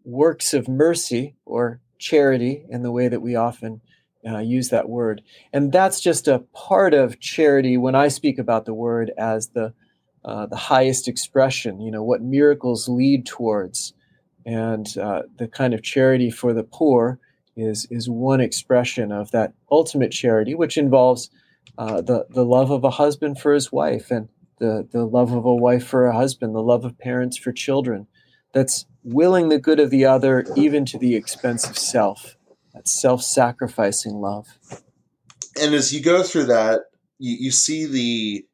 works 0.04 0.54
of 0.54 0.68
mercy 0.68 1.36
or 1.44 1.80
charity 1.98 2.64
in 2.70 2.82
the 2.82 2.92
way 2.92 3.08
that 3.08 3.20
we 3.20 3.34
often 3.34 3.80
uh, 4.28 4.38
use 4.38 4.68
that 4.68 4.88
word. 4.88 5.22
And 5.52 5.72
that's 5.72 6.00
just 6.00 6.28
a 6.28 6.40
part 6.54 6.94
of 6.94 7.20
charity 7.20 7.76
when 7.76 7.94
I 7.94 8.08
speak 8.08 8.38
about 8.38 8.66
the 8.66 8.74
word 8.74 9.12
as 9.18 9.48
the 9.48 9.74
uh, 10.22 10.44
the 10.44 10.56
highest 10.56 11.08
expression, 11.08 11.80
you 11.80 11.90
know, 11.90 12.02
what 12.02 12.20
miracles 12.20 12.88
lead 12.88 13.24
towards. 13.24 13.94
And 14.44 14.86
uh, 14.98 15.22
the 15.38 15.48
kind 15.48 15.72
of 15.72 15.82
charity 15.82 16.30
for 16.30 16.52
the 16.52 16.62
poor 16.62 17.18
is 17.60 17.86
is 17.90 18.08
one 18.08 18.40
expression 18.40 19.12
of 19.12 19.30
that 19.30 19.54
ultimate 19.70 20.12
charity, 20.12 20.54
which 20.54 20.76
involves 20.76 21.30
uh, 21.78 22.00
the 22.00 22.26
the 22.30 22.44
love 22.44 22.70
of 22.70 22.84
a 22.84 22.90
husband 22.90 23.38
for 23.38 23.52
his 23.52 23.70
wife 23.70 24.10
and 24.10 24.28
the 24.58 24.88
the 24.90 25.04
love 25.04 25.32
of 25.32 25.44
a 25.44 25.54
wife 25.54 25.86
for 25.86 26.06
a 26.06 26.16
husband, 26.16 26.54
the 26.54 26.62
love 26.62 26.84
of 26.84 26.98
parents 26.98 27.36
for 27.36 27.52
children. 27.52 28.06
That's 28.52 28.86
willing 29.04 29.48
the 29.48 29.58
good 29.58 29.78
of 29.78 29.90
the 29.90 30.04
other, 30.04 30.44
even 30.56 30.84
to 30.86 30.98
the 30.98 31.14
expense 31.14 31.68
of 31.68 31.78
self. 31.78 32.36
That 32.74 32.88
self-sacrificing 32.88 34.14
love. 34.14 34.46
And 35.60 35.74
as 35.74 35.92
you 35.92 36.00
go 36.00 36.22
through 36.22 36.44
that, 36.44 36.82
you, 37.18 37.36
you 37.38 37.50
see 37.50 37.86
the 37.86 38.46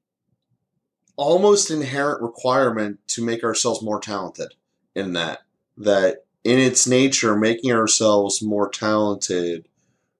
almost 1.17 1.71
inherent 1.71 2.23
requirement 2.23 2.99
to 3.09 3.25
make 3.25 3.43
ourselves 3.43 3.83
more 3.83 4.01
talented 4.01 4.55
in 4.95 5.13
that 5.15 5.41
that 5.79 6.26
in 6.47 6.61
its 6.61 6.87
nature 6.87 7.37
making 7.37 7.73
ourselves 7.73 8.41
more 8.41 8.69
talented 8.69 9.67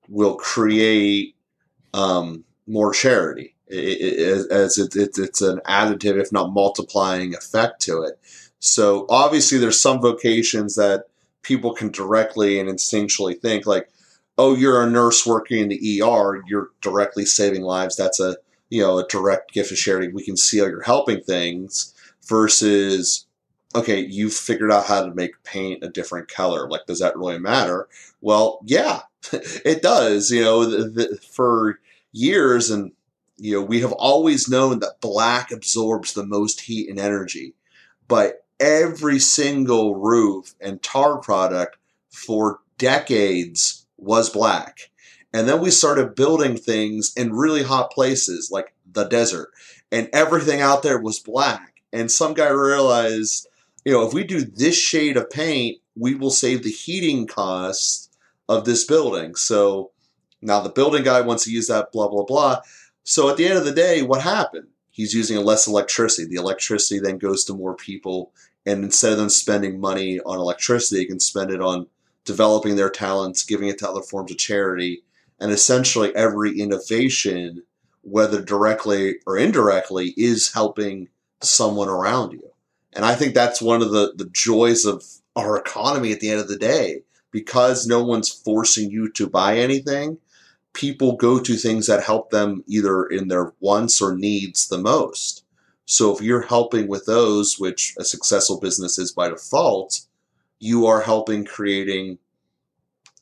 will 0.09 0.35
create 0.35 1.37
um, 1.95 2.45
more 2.67 2.93
charity. 2.93 3.55
It, 3.69 4.19
it, 4.19 4.51
as 4.51 4.77
it, 4.77 4.97
it, 4.97 5.19
it's 5.19 5.41
an 5.41 5.61
additive 5.69 6.21
if 6.21 6.33
not 6.33 6.53
multiplying 6.53 7.35
effect 7.35 7.81
to 7.83 8.03
it. 8.03 8.19
So 8.59 9.07
obviously 9.09 9.59
there's 9.59 9.81
some 9.81 10.01
vocations 10.01 10.75
that 10.75 11.05
people 11.43 11.73
can 11.73 11.91
directly 11.93 12.59
and 12.59 12.69
instinctually 12.69 13.41
think 13.41 13.65
like 13.65 13.89
oh 14.37 14.55
you're 14.57 14.83
a 14.83 14.91
nurse 14.91 15.25
working 15.25 15.59
in 15.61 15.69
the 15.69 16.03
er 16.03 16.43
you're 16.49 16.71
directly 16.81 17.25
saving 17.25 17.63
lives. 17.63 17.97
That's 17.97 18.19
a 18.19 18.37
you 18.69 18.83
know 18.83 18.99
a 18.99 19.07
direct 19.07 19.53
gift 19.53 19.71
of 19.71 19.79
charity. 19.79 20.13
We 20.13 20.25
can 20.25 20.37
see 20.37 20.59
how 20.59 20.67
you're 20.67 20.83
helping 20.83 21.21
things 21.21 21.95
versus 22.29 23.27
okay 23.77 24.01
you've 24.01 24.35
figured 24.35 24.73
out 24.73 24.87
how 24.87 25.05
to 25.05 25.15
make 25.15 25.43
paint 25.45 25.85
a 25.85 25.89
different 25.89 26.29
color 26.29 26.69
like 26.69 26.87
does 26.87 27.01
that 27.01 27.17
really 27.17 27.39
matter 27.39 27.89
well 28.21 28.61
yeah 28.65 29.01
it 29.33 29.83
does 29.83 30.31
you 30.31 30.43
know 30.43 30.65
the, 30.65 30.89
the, 30.89 31.17
for 31.31 31.79
years 32.13 32.71
and 32.71 32.93
you 33.37 33.53
know 33.53 33.63
we 33.63 33.81
have 33.81 33.93
always 33.93 34.49
known 34.49 34.81
that 34.81 35.01
black 35.01 35.53
absorbs 35.53 36.15
the 36.15 36.27
most 36.27 36.63
heat 36.63 36.89
and 36.89 36.99
energy 36.99 37.55
but 38.09 38.45
every 38.59 39.19
single 39.19 39.97
roof 39.97 40.55
and 40.61 40.83
tar 40.83 41.19
product 41.19 41.77
for 42.11 42.61
decades 42.79 43.87
was 43.99 44.31
black 44.31 44.91
and 45.37 45.47
then 45.47 45.61
we 45.61 45.71
started 45.71 46.15
building 46.15 46.57
things 46.57 47.13
in 47.15 47.35
really 47.35 47.63
hot 47.63 47.91
places 47.91 48.51
like 48.51 48.73
the 48.91 49.05
desert. 49.05 49.51
And 49.93 50.09
everything 50.15 50.63
out 50.63 50.83
there 50.83 50.99
was 50.99 51.21
black. 51.21 51.75
And 51.93 52.11
some 52.11 52.33
guy 52.33 52.49
realized, 52.49 53.47
you 53.87 53.93
know, 53.93 54.05
if 54.05 54.13
we 54.13 54.25
do 54.25 54.41
this 54.41 54.77
shade 54.77 55.17
of 55.17 55.31
paint, 55.31 55.79
we 55.95 56.17
will 56.17 56.33
save 56.33 56.65
the 56.65 56.73
heating 56.73 57.25
costs 57.25 58.11
of 58.49 58.65
this 58.65 58.85
building. 58.85 59.37
So 59.37 59.93
now 60.43 60.61
the 60.61 60.71
building 60.71 61.05
guy 61.05 61.21
wants 61.21 61.45
to 61.45 61.53
use 61.53 61.69
that, 61.69 61.93
blah, 61.93 62.09
blah, 62.09 62.25
blah. 62.25 62.63
So 63.05 63.31
at 63.31 63.37
the 63.37 63.47
end 63.47 63.57
of 63.57 63.65
the 63.65 63.71
day, 63.71 64.03
what 64.03 64.23
happened? 64.23 64.67
He's 64.91 65.15
using 65.15 65.37
less 65.45 65.69
electricity. 65.69 66.27
The 66.29 66.43
electricity 66.43 66.99
then 66.99 67.19
goes 67.19 67.45
to 67.45 67.55
more 67.55 67.77
people. 67.77 68.33
And 68.67 68.83
instead 68.83 69.13
of 69.13 69.19
them 69.19 69.29
spending 69.29 69.79
money 69.79 70.19
on 70.19 70.41
electricity, 70.41 71.03
they 71.03 71.07
can 71.07 71.21
spend 71.21 71.53
it 71.53 71.61
on 71.61 71.87
developing 72.25 72.75
their 72.75 72.91
talents, 72.91 73.45
giving 73.45 73.69
it 73.69 73.79
to 73.79 73.89
other 73.89 74.03
forms 74.03 74.33
of 74.33 74.39
charity, 74.39 75.05
and 75.39 75.53
essentially 75.53 76.13
every 76.17 76.59
innovation, 76.59 77.63
whether 78.03 78.43
directly 78.43 79.19
or 79.27 79.39
indirectly, 79.39 80.13
is 80.17 80.53
helping 80.53 81.07
someone 81.41 81.89
around 81.89 82.33
you. 82.33 82.51
And 82.97 83.05
I 83.05 83.15
think 83.15 83.35
that's 83.35 83.63
one 83.63 83.83
of 83.83 83.91
the, 83.93 84.15
the 84.17 84.29
joys 84.33 84.85
of 84.85 85.05
our 85.37 85.57
economy 85.57 86.13
at 86.13 86.21
the 86.21 86.31
end 86.31 86.41
of 86.41 86.49
the 86.49 86.57
day. 86.57 87.03
Because 87.31 87.87
no 87.87 88.03
one's 88.03 88.31
forcing 88.31 88.91
you 88.91 89.13
to 89.13 89.29
buy 89.29 89.59
anything, 89.59 90.19
people 90.73 91.17
go 91.17 91.39
to 91.39 91.55
things 91.55 91.87
that 91.87 92.03
help 92.03 92.31
them 92.31 92.65
either 92.67 93.05
in 93.05 93.29
their 93.29 93.53
wants 93.61 94.01
or 94.01 94.17
needs 94.17 94.69
the 94.69 94.79
most. 94.79 95.45
So 95.85 96.15
if 96.15 96.23
you're 96.23 96.43
helping 96.43 96.89
with 96.89 97.05
those, 97.05 97.59
which 97.59 97.95
a 97.99 98.05
successful 98.05 98.59
business 98.59 98.99
is 98.99 99.13
by 99.13 99.29
default, 99.29 100.01
you 100.59 100.87
are 100.87 101.03
helping 101.03 101.45
creating 101.45 102.19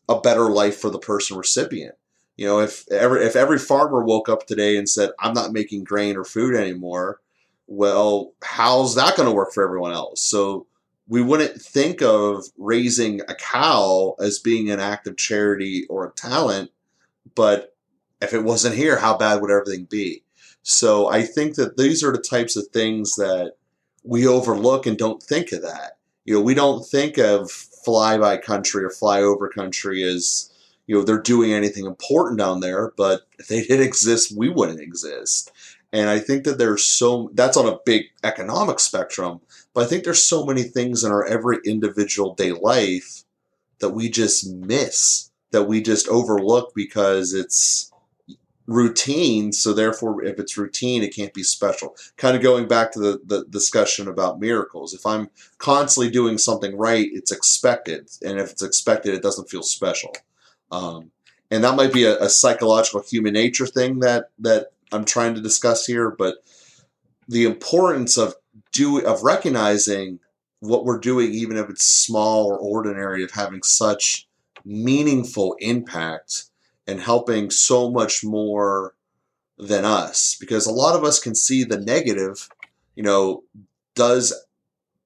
a 0.08 0.20
better 0.20 0.48
life 0.48 0.78
for 0.78 0.90
the 0.90 0.98
person 0.98 1.36
recipient. 1.36 1.96
You 2.36 2.46
know, 2.46 2.60
if 2.60 2.90
every 2.90 3.24
if 3.24 3.36
every 3.36 3.58
farmer 3.58 4.04
woke 4.04 4.28
up 4.28 4.46
today 4.46 4.76
and 4.76 4.88
said, 4.88 5.10
"I'm 5.20 5.34
not 5.34 5.52
making 5.52 5.84
grain 5.84 6.16
or 6.16 6.24
food 6.24 6.54
anymore," 6.54 7.20
well, 7.66 8.32
how's 8.42 8.94
that 8.94 9.16
going 9.16 9.28
to 9.28 9.34
work 9.34 9.52
for 9.52 9.64
everyone 9.64 9.92
else? 9.92 10.22
So 10.22 10.66
we 11.08 11.22
wouldn't 11.22 11.60
think 11.60 12.02
of 12.02 12.44
raising 12.58 13.20
a 13.22 13.34
cow 13.34 14.16
as 14.20 14.38
being 14.38 14.70
an 14.70 14.80
act 14.80 15.06
of 15.06 15.16
charity 15.16 15.86
or 15.88 16.06
a 16.06 16.12
talent, 16.12 16.70
but 17.34 17.74
if 18.20 18.32
it 18.32 18.44
wasn't 18.44 18.76
here, 18.76 18.98
how 18.98 19.16
bad 19.16 19.40
would 19.40 19.50
everything 19.50 19.84
be? 19.84 20.22
So 20.62 21.08
I 21.08 21.22
think 21.22 21.56
that 21.56 21.76
these 21.76 22.02
are 22.02 22.12
the 22.12 22.18
types 22.18 22.56
of 22.56 22.68
things 22.68 23.16
that 23.16 23.52
we 24.02 24.26
overlook 24.26 24.86
and 24.86 24.96
don't 24.96 25.22
think 25.22 25.52
of 25.52 25.62
that. 25.62 25.98
You 26.24 26.34
know, 26.34 26.40
we 26.40 26.54
don't 26.54 26.86
think 26.86 27.18
of 27.18 27.50
fly 27.50 28.16
by 28.16 28.38
country 28.38 28.82
or 28.84 28.90
fly 28.90 29.20
over 29.20 29.48
country 29.48 30.02
as 30.02 30.50
you 30.86 30.96
know 30.96 31.02
they're 31.02 31.20
doing 31.20 31.52
anything 31.52 31.86
important 31.86 32.38
down 32.38 32.60
there 32.60 32.92
but 32.96 33.22
if 33.38 33.48
they 33.48 33.62
didn't 33.62 33.86
exist 33.86 34.36
we 34.36 34.48
wouldn't 34.48 34.80
exist 34.80 35.52
and 35.94 36.10
i 36.10 36.18
think 36.18 36.44
that 36.44 36.58
there's 36.58 36.84
so 36.84 37.30
that's 37.32 37.56
on 37.56 37.66
a 37.66 37.78
big 37.86 38.02
economic 38.22 38.78
spectrum 38.78 39.40
but 39.72 39.84
i 39.84 39.86
think 39.86 40.04
there's 40.04 40.22
so 40.22 40.44
many 40.44 40.62
things 40.62 41.02
in 41.02 41.10
our 41.10 41.24
every 41.24 41.58
individual 41.64 42.34
day 42.34 42.52
life 42.52 43.24
that 43.78 43.90
we 43.90 44.10
just 44.10 44.46
miss 44.46 45.30
that 45.50 45.64
we 45.64 45.80
just 45.80 46.08
overlook 46.08 46.74
because 46.74 47.32
it's 47.32 47.92
routine. 48.66 49.52
So 49.52 49.72
therefore 49.72 50.24
if 50.24 50.38
it's 50.38 50.56
routine 50.56 51.02
it 51.02 51.14
can't 51.14 51.34
be 51.34 51.42
special. 51.42 51.96
Kind 52.16 52.36
of 52.36 52.42
going 52.42 52.66
back 52.66 52.92
to 52.92 52.98
the, 52.98 53.20
the 53.24 53.44
discussion 53.44 54.08
about 54.08 54.40
miracles. 54.40 54.94
If 54.94 55.06
i'm 55.06 55.30
constantly 55.58 56.10
doing 56.10 56.38
something 56.38 56.76
right 56.76 57.08
it's 57.12 57.30
expected. 57.32 58.10
And 58.24 58.38
if 58.38 58.50
it's 58.50 58.62
expected 58.62 59.14
it 59.14 59.22
doesn't 59.22 59.50
feel 59.50 59.62
special. 59.62 60.14
Um, 60.72 61.10
and 61.50 61.62
that 61.62 61.76
might 61.76 61.92
be 61.92 62.04
a, 62.04 62.18
a, 62.18 62.28
psychological 62.28 63.02
human 63.02 63.34
nature 63.34 63.66
thing 63.66 64.00
that 64.00 64.30
that 64.40 64.72
I'm 64.94 65.04
trying 65.04 65.34
to 65.34 65.40
discuss 65.40 65.86
here. 65.86 66.10
But 66.10 66.36
the 67.28 67.44
importance 67.44 68.16
of 68.16 68.34
do 68.72 69.04
of 69.04 69.22
recognizing 69.22 70.20
what 70.60 70.84
we're 70.84 70.98
doing, 70.98 71.32
even 71.32 71.56
if 71.56 71.68
it's 71.68 71.84
small 71.84 72.46
or 72.46 72.58
ordinary, 72.58 73.22
of 73.22 73.32
having 73.32 73.62
such 73.62 74.26
meaningful 74.64 75.56
impact 75.60 76.44
and 76.86 77.00
helping 77.00 77.50
so 77.50 77.90
much 77.90 78.24
more 78.24 78.94
than 79.58 79.84
us. 79.84 80.36
Because 80.38 80.66
a 80.66 80.72
lot 80.72 80.96
of 80.96 81.04
us 81.04 81.18
can 81.18 81.34
see 81.34 81.64
the 81.64 81.78
negative. 81.78 82.48
You 82.94 83.02
know, 83.02 83.44
does 83.94 84.32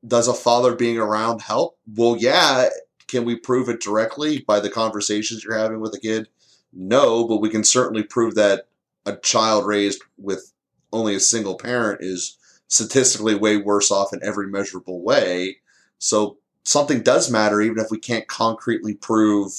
does 0.07 0.28
a 0.28 0.35
father 0.35 0.75
being 0.75 0.99
around 0.99 1.42
help? 1.42 1.78
Well, 1.97 2.16
yeah, 2.18 2.68
can 3.09 3.25
we 3.25 3.37
prove 3.37 3.68
it 3.68 3.80
directly 3.80 4.40
by 4.40 4.61
the 4.61 4.71
conversations 4.71 5.42
you're 5.42 5.59
having 5.59 5.80
with 5.80 5.95
a 5.95 6.00
kid? 6.00 6.28
No, 6.73 7.26
but 7.26 7.38
we 7.38 7.49
can 7.49 7.64
certainly 7.64 8.02
prove 8.02 8.35
that 8.35 8.67
a 9.08 9.16
child 9.16 9.66
raised 9.66 10.02
with 10.16 10.52
only 10.92 11.14
a 11.14 11.20
single 11.20 11.56
parent 11.56 12.00
is 12.02 12.36
statistically 12.68 13.34
way 13.34 13.56
worse 13.56 13.90
off 13.90 14.12
in 14.12 14.20
every 14.22 14.46
measurable 14.46 15.02
way. 15.02 15.56
So 15.98 16.38
something 16.64 17.02
does 17.02 17.30
matter, 17.30 17.60
even 17.60 17.78
if 17.78 17.90
we 17.90 17.98
can't 17.98 18.26
concretely 18.26 18.94
prove 18.94 19.52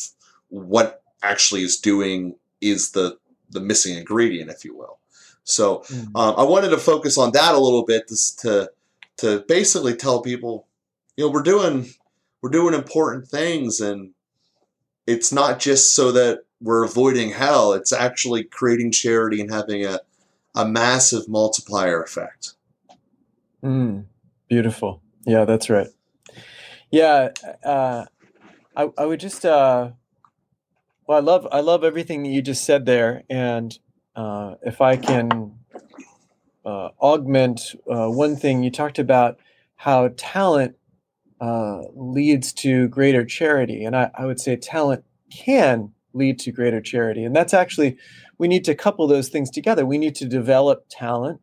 what 0.50 1.04
actually 1.22 1.64
is 1.64 1.78
doing 1.78 2.36
is 2.62 2.92
the 2.92 3.18
the 3.52 3.60
missing 3.60 3.98
ingredient, 3.98 4.52
if 4.52 4.64
you 4.64 4.78
will. 4.78 5.00
So 5.44 5.80
mm-hmm. 5.80 6.16
um, 6.16 6.36
I 6.38 6.44
wanted 6.44 6.70
to 6.70 6.78
focus 6.78 7.18
on 7.18 7.32
that 7.32 7.56
a 7.56 7.60
little 7.60 7.84
bit 7.84 8.08
just 8.08 8.40
to 8.42 8.72
to 9.18 9.44
basically 9.48 9.96
tell 9.96 10.22
people, 10.22 10.68
you 11.18 11.26
know, 11.26 11.32
we're 11.32 11.42
doing 11.42 11.90
we're 12.42 12.52
doing 12.52 12.74
important 12.74 13.28
things 13.28 13.80
and 13.80 14.12
it's 15.08 15.32
not 15.32 15.60
just 15.60 15.96
so 15.96 16.12
that 16.12 16.44
we're 16.62 16.84
avoiding 16.84 17.32
hell 17.32 17.74
it's 17.74 17.94
actually 17.94 18.44
creating 18.44 18.92
charity 18.92 19.42
and 19.42 19.52
having 19.52 19.86
a, 19.86 20.00
a 20.56 20.68
massive 20.68 21.28
multiplier 21.28 22.02
effect 22.02 22.54
mm, 23.64 24.04
beautiful 24.48 25.02
yeah 25.26 25.46
that's 25.46 25.70
right 25.70 25.88
yeah 26.92 27.30
uh, 27.64 28.06
I, 28.76 28.90
I 28.98 29.06
would 29.06 29.20
just 29.20 29.46
uh, 29.46 29.92
well 31.08 31.18
i 31.18 31.22
love 31.22 31.48
i 31.52 31.60
love 31.60 31.84
everything 31.84 32.24
that 32.24 32.30
you 32.30 32.42
just 32.42 32.64
said 32.64 32.86
there 32.86 33.24
and 33.30 33.78
uh, 34.16 34.56
if 34.64 34.82
i 34.82 34.98
can 34.98 35.54
uh, 36.66 36.90
augment 37.02 37.76
uh, 37.90 38.08
one 38.08 38.36
thing 38.36 38.64
you 38.64 38.72
talked 38.72 39.00
about 39.00 39.40
how 39.76 40.10
talent 40.18 40.76
uh, 41.42 41.84
leads 41.96 42.52
to 42.52 42.88
greater 42.90 43.26
charity. 43.26 43.86
And 43.86 43.96
I, 43.96 44.12
I 44.14 44.26
would 44.26 44.40
say 44.40 44.56
talent 44.56 45.06
can 45.32 45.94
lead 46.14 46.40
to 46.40 46.52
greater 46.52 46.82
charity. 46.82 47.24
And 47.24 47.36
that's 47.36 47.54
actually, 47.54 47.98
we 48.38 48.48
need 48.48 48.66
to 48.66 48.76
couple 48.76 49.08
those 49.08 49.30
things 49.30 49.50
together. 49.50 49.86
We 49.86 49.98
need 49.98 50.16
to 50.16 50.26
develop 50.26 50.86
talent, 50.90 51.42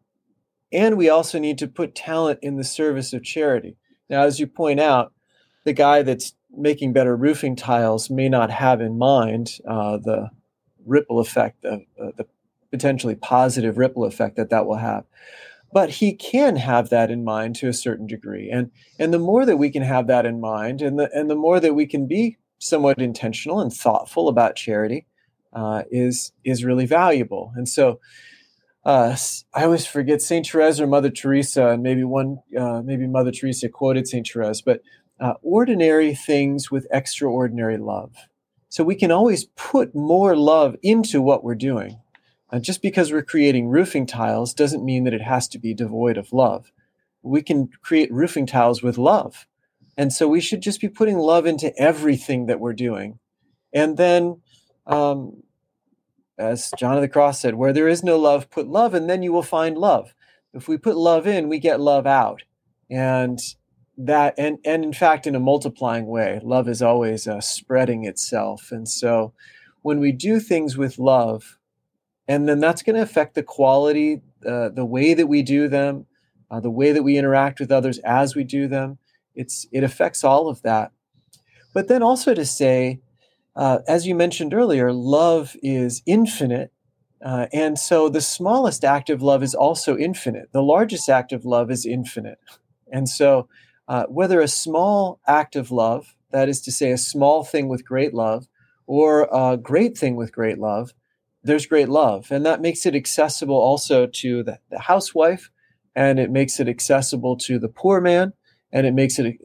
and 0.73 0.96
we 0.96 1.08
also 1.08 1.38
need 1.38 1.58
to 1.58 1.68
put 1.68 1.94
talent 1.94 2.40
in 2.42 2.56
the 2.56 2.64
service 2.64 3.12
of 3.12 3.23
charity. 3.23 3.76
Now, 4.08 4.23
as 4.23 4.40
you 4.40 4.46
point 4.46 4.80
out, 4.80 5.12
the 5.64 5.73
guy 5.73 6.02
that's 6.02 6.35
making 6.56 6.92
better 6.92 7.16
roofing 7.16 7.56
tiles 7.56 8.08
may 8.08 8.28
not 8.28 8.50
have 8.50 8.80
in 8.80 8.99
mind 8.99 9.58
uh, 9.68 9.99
the 9.99 10.30
ripple 10.85 11.18
effect, 11.18 11.62
the, 11.62 11.85
uh, 12.00 12.12
the 12.16 12.26
potentially 12.70 13.14
positive 13.14 13.78
ripple 13.78 14.04
effect 14.04 14.37
that 14.37 14.50
that 14.50 14.66
will 14.66 14.76
have. 14.76 15.04
But 15.73 15.90
he 15.90 16.12
can 16.14 16.56
have 16.56 16.88
that 16.90 17.11
in 17.11 17.25
mind 17.25 17.56
to 17.56 17.68
a 17.68 17.73
certain 17.73 18.06
degree, 18.06 18.49
and 18.50 18.70
and 18.99 19.12
the 19.12 19.18
more 19.18 19.44
that 19.44 19.56
we 19.56 19.70
can 19.70 19.82
have 19.82 20.06
that 20.06 20.25
in 20.25 20.40
mind, 20.40 20.80
and 20.80 20.99
the 20.99 21.11
and 21.12 21.28
the 21.28 21.35
more 21.35 21.61
that 21.61 21.75
we 21.75 21.87
can 21.87 22.06
be 22.06 22.38
somewhat 22.58 22.98
intentional 23.00 23.60
and 23.60 23.72
thoughtful 23.72 24.28
about 24.28 24.56
charity, 24.56 25.06
uh, 25.52 25.82
is 25.90 26.32
is 26.44 26.64
really 26.64 26.86
valuable. 26.86 27.52
And 27.56 27.68
so, 27.68 28.00
uh, 28.84 29.16
I 29.54 29.64
always 29.64 29.86
forget 29.86 30.22
Saint 30.22 30.46
Therese 30.46 30.80
or 30.80 30.86
Mother 30.86 31.10
Teresa, 31.10 31.68
and 31.68 31.82
maybe 31.82 32.04
one, 32.04 32.38
uh, 32.58 32.82
maybe 32.82 33.06
Mother 33.06 33.32
Teresa 33.32 33.68
quoted 33.68 34.06
Saint 34.06 34.28
Therese, 34.28 34.60
but 34.60 34.80
uh, 35.20 35.34
ordinary 35.42 36.14
things 36.14 36.70
with 36.70 36.86
extraordinary 36.90 37.78
love. 37.78 38.14
So 38.68 38.84
we 38.84 38.94
can 38.94 39.10
always 39.10 39.44
put 39.56 39.94
more 39.94 40.36
love 40.36 40.76
into 40.82 41.22
what 41.22 41.42
we're 41.42 41.54
doing. 41.54 42.00
Just 42.60 42.80
because 42.80 43.12
we're 43.12 43.22
creating 43.22 43.68
roofing 43.68 44.06
tiles 44.06 44.54
doesn't 44.54 44.84
mean 44.84 45.04
that 45.04 45.14
it 45.14 45.20
has 45.20 45.48
to 45.48 45.58
be 45.58 45.75
devoid 45.75 46.16
of 46.16 46.32
love. 46.32 46.70
We 47.22 47.42
can 47.42 47.68
create 47.82 48.12
roofing 48.12 48.46
tiles 48.46 48.82
with 48.82 48.98
love. 48.98 49.46
And 49.97 50.12
so 50.12 50.29
we 50.29 50.41
should 50.41 50.61
just 50.61 50.81
be 50.81 50.88
putting 50.88 51.19
love 51.19 51.47
into 51.47 51.76
everything 51.79 52.47
that 52.47 52.61
we're 52.61 52.75
doing. 52.75 53.19
And 53.73 53.97
then, 53.97 54.43
um, 54.87 55.43
as 56.38 56.71
John 56.76 56.97
of 56.97 57.00
the 57.00 57.09
Cross 57.09 57.41
said, 57.41 57.55
where 57.55 57.73
there 57.73 57.88
is 57.88 58.05
no 58.05 58.19
love, 58.19 58.50
put 58.50 58.69
love, 58.69 58.93
and 58.93 59.09
then 59.09 59.23
you 59.23 59.33
will 59.33 59.43
find 59.43 59.79
love. 59.79 60.15
If 60.53 60.69
we 60.69 60.76
put 60.76 60.97
love 60.97 61.26
in, 61.26 61.49
we 61.49 61.59
get 61.59 61.81
love 61.81 62.07
out. 62.07 62.43
And 62.91 63.41
that 63.99 64.35
and 64.37 64.59
and 64.65 64.85
in 64.85 64.93
fact 64.93 65.26
in 65.26 65.35
a 65.35 65.41
multiplying 65.41 66.07
way 66.07 66.38
love 66.43 66.69
is 66.69 66.83
always 66.83 67.26
uh, 67.26 67.41
spreading 67.41 68.05
itself 68.05 68.71
and 68.71 68.88
so 68.88 69.33
when 69.83 70.00
we 70.00 70.12
do 70.12 70.38
things 70.38 70.76
with 70.76 70.99
love 70.99 71.59
and 72.29 72.49
then 72.49 72.61
that's 72.61 72.83
going 72.83 72.97
to 72.97 73.03
affect 73.03 73.35
the 73.35 73.43
quality 73.43 74.21
uh, 74.47 74.69
the 74.69 74.85
way 74.85 75.15
that 75.15 75.29
we 75.29 75.43
do 75.43 75.67
them 75.67 76.05
uh, 76.50 76.61
the 76.61 76.71
way 76.71 76.93
that 76.93 77.03
we 77.03 77.17
interact 77.17 77.59
with 77.59 77.73
others 77.73 77.99
as 78.00 78.35
we 78.35 78.45
do 78.45 78.69
them 78.69 78.99
it's 79.37 79.66
it 79.73 79.85
affects 79.85 80.25
all 80.25 80.49
of 80.49 80.62
that. 80.62 80.93
But 81.75 81.88
then 81.88 82.02
also 82.02 82.35
to 82.35 82.45
say 82.45 83.00
uh, 83.55 83.78
as 83.87 84.07
you 84.07 84.14
mentioned 84.14 84.52
earlier 84.52 84.93
love 84.93 85.57
is 85.62 86.02
infinite 86.07 86.73
uh, 87.25 87.47
and 87.52 87.78
so 87.78 88.09
the 88.09 88.21
smallest 88.21 88.85
act 88.85 89.11
of 89.11 89.23
love 89.23 89.43
is 89.43 89.55
also 89.55 89.97
infinite. 89.97 90.50
The 90.52 90.62
largest 90.62 91.09
act 91.09 91.33
of 91.33 91.45
love 91.45 91.71
is 91.71 91.87
infinite. 91.87 92.38
And 92.93 93.09
so 93.09 93.49
uh, 93.88 94.05
whether 94.05 94.40
a 94.40 94.49
small 94.49 95.21
act 95.26 95.57
of 95.57 95.71
love, 95.71 96.14
that 96.31 96.49
is 96.49 96.61
to 96.62 96.73
say, 96.73 96.90
a 96.90 96.99
small 96.99 97.45
thing 97.45 97.69
with 97.69 97.87
great 97.87 98.12
love, 98.12 98.47
or 98.87 99.28
a 99.33 99.57
great 99.57 99.97
thing 99.97 100.16
with 100.16 100.33
great 100.33 100.59
love, 100.59 100.93
there's 101.43 101.66
great 101.66 101.88
love. 101.88 102.31
And 102.31 102.45
that 102.45 102.61
makes 102.61 102.87
it 102.87 102.95
accessible 102.95 103.57
also 103.57 104.07
to 104.07 104.43
the, 104.43 104.59
the 104.71 104.78
housewife, 104.78 105.50
and 105.95 106.19
it 106.19 106.31
makes 106.31 106.61
it 106.61 106.69
accessible 106.69 107.37
to 107.38 107.59
the 107.59 107.69
poor 107.69 108.00
man, 108.00 108.35
and 108.76 108.87
it 108.87 108.92
makes 108.92 109.18
it 109.18 109.38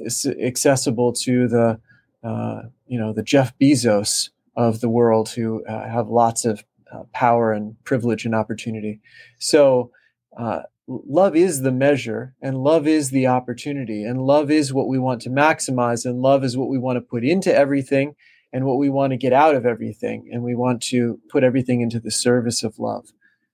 accessible 0.43 1.13
to 1.13 1.47
the, 1.47 1.79
uh, 2.21 2.63
you 2.85 2.99
know, 2.99 3.13
the 3.13 3.23
Jeff 3.23 3.57
Bezos 3.57 4.29
of 4.57 4.81
the 4.81 4.89
world 4.89 5.29
who 5.29 5.63
uh, 5.63 5.87
have 5.87 6.09
lots 6.09 6.43
of 6.43 6.65
uh, 6.91 7.03
power 7.13 7.53
and 7.53 7.81
privilege 7.85 8.25
and 8.25 8.35
opportunity. 8.35 8.99
So, 9.39 9.91
uh, 10.37 10.63
love 10.85 11.37
is 11.37 11.61
the 11.61 11.71
measure 11.71 12.35
and 12.41 12.61
love 12.61 12.85
is 12.85 13.11
the 13.11 13.27
opportunity 13.27 14.03
and 14.03 14.21
love 14.21 14.51
is 14.51 14.73
what 14.73 14.89
we 14.89 14.99
want 14.99 15.21
to 15.21 15.29
maximize 15.29 16.05
and 16.05 16.21
love 16.21 16.43
is 16.43 16.57
what 16.57 16.67
we 16.67 16.77
want 16.77 16.97
to 16.97 17.01
put 17.01 17.23
into 17.23 17.55
everything 17.55 18.15
and 18.51 18.65
what 18.65 18.77
we 18.77 18.89
want 18.89 19.11
to 19.11 19.17
get 19.17 19.31
out 19.31 19.55
of 19.55 19.65
everything 19.65 20.29
and 20.33 20.43
we 20.43 20.55
want 20.55 20.81
to 20.81 21.21
put 21.29 21.45
everything 21.45 21.79
into 21.79 22.01
the 22.01 22.11
service 22.11 22.61
of 22.63 22.79
love 22.79 23.13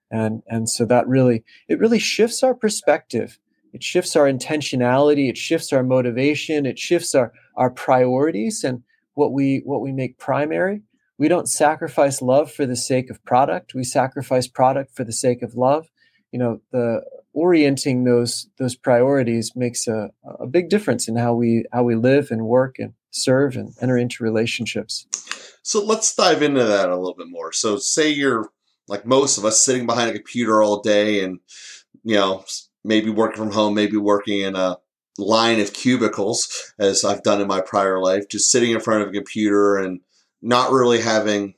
and 0.09 0.41
and 0.47 0.67
so 0.67 0.83
that 0.85 1.07
really 1.07 1.43
it 1.67 1.77
really 1.77 1.99
shifts 1.99 2.41
our 2.41 2.55
perspective 2.55 3.37
it 3.77 3.83
shifts 3.83 4.15
our 4.15 4.25
intentionality 4.25 5.29
it 5.29 5.37
shifts 5.37 5.71
our 5.71 5.83
motivation 5.83 6.65
it 6.65 6.79
shifts 6.79 7.15
our 7.15 7.31
our 7.55 7.69
priorities 7.69 8.63
and 8.63 8.83
what 9.17 9.33
we 9.33 9.61
what 9.65 9.81
we 9.81 9.91
make 9.91 10.19
primary. 10.19 10.83
We 11.17 11.27
don't 11.27 11.49
sacrifice 11.49 12.21
love 12.21 12.51
for 12.51 12.67
the 12.67 12.75
sake 12.75 13.09
of 13.09 13.23
product. 13.25 13.73
We 13.73 13.83
sacrifice 13.83 14.47
product 14.47 14.95
for 14.95 15.03
the 15.03 15.11
sake 15.11 15.41
of 15.41 15.55
love. 15.55 15.87
You 16.31 16.39
know 16.39 16.61
the 16.71 17.01
orienting 17.33 18.03
those 18.03 18.47
those 18.59 18.75
priorities 18.75 19.53
makes 19.55 19.87
a, 19.87 20.11
a 20.39 20.45
big 20.45 20.69
difference 20.69 21.07
in 21.07 21.15
how 21.15 21.33
we 21.33 21.65
how 21.73 21.83
we 21.83 21.95
live 21.95 22.29
and 22.29 22.45
work 22.45 22.75
and 22.77 22.93
serve 23.09 23.55
and 23.55 23.73
enter 23.81 23.97
into 23.97 24.23
relationships. 24.23 25.07
So 25.63 25.83
let's 25.83 26.15
dive 26.15 26.43
into 26.43 26.63
that 26.63 26.89
a 26.89 26.95
little 26.95 27.15
bit 27.15 27.27
more. 27.29 27.51
So 27.51 27.77
say 27.77 28.09
you're 28.09 28.51
like 28.87 29.05
most 29.05 29.39
of 29.39 29.45
us 29.45 29.65
sitting 29.65 29.87
behind 29.87 30.11
a 30.11 30.13
computer 30.13 30.61
all 30.61 30.81
day 30.81 31.23
and 31.23 31.39
you 32.03 32.15
know 32.15 32.45
maybe 32.83 33.09
working 33.09 33.37
from 33.37 33.51
home 33.51 33.73
maybe 33.73 33.97
working 33.97 34.41
in 34.41 34.55
a 34.55 34.77
line 35.17 35.59
of 35.59 35.73
cubicles 35.73 36.73
as 36.79 37.03
i've 37.03 37.23
done 37.23 37.41
in 37.41 37.47
my 37.47 37.61
prior 37.61 37.99
life 37.99 38.27
just 38.29 38.51
sitting 38.51 38.71
in 38.71 38.79
front 38.79 39.01
of 39.01 39.09
a 39.09 39.13
computer 39.13 39.77
and 39.77 39.99
not 40.41 40.71
really 40.71 41.01
having 41.01 41.55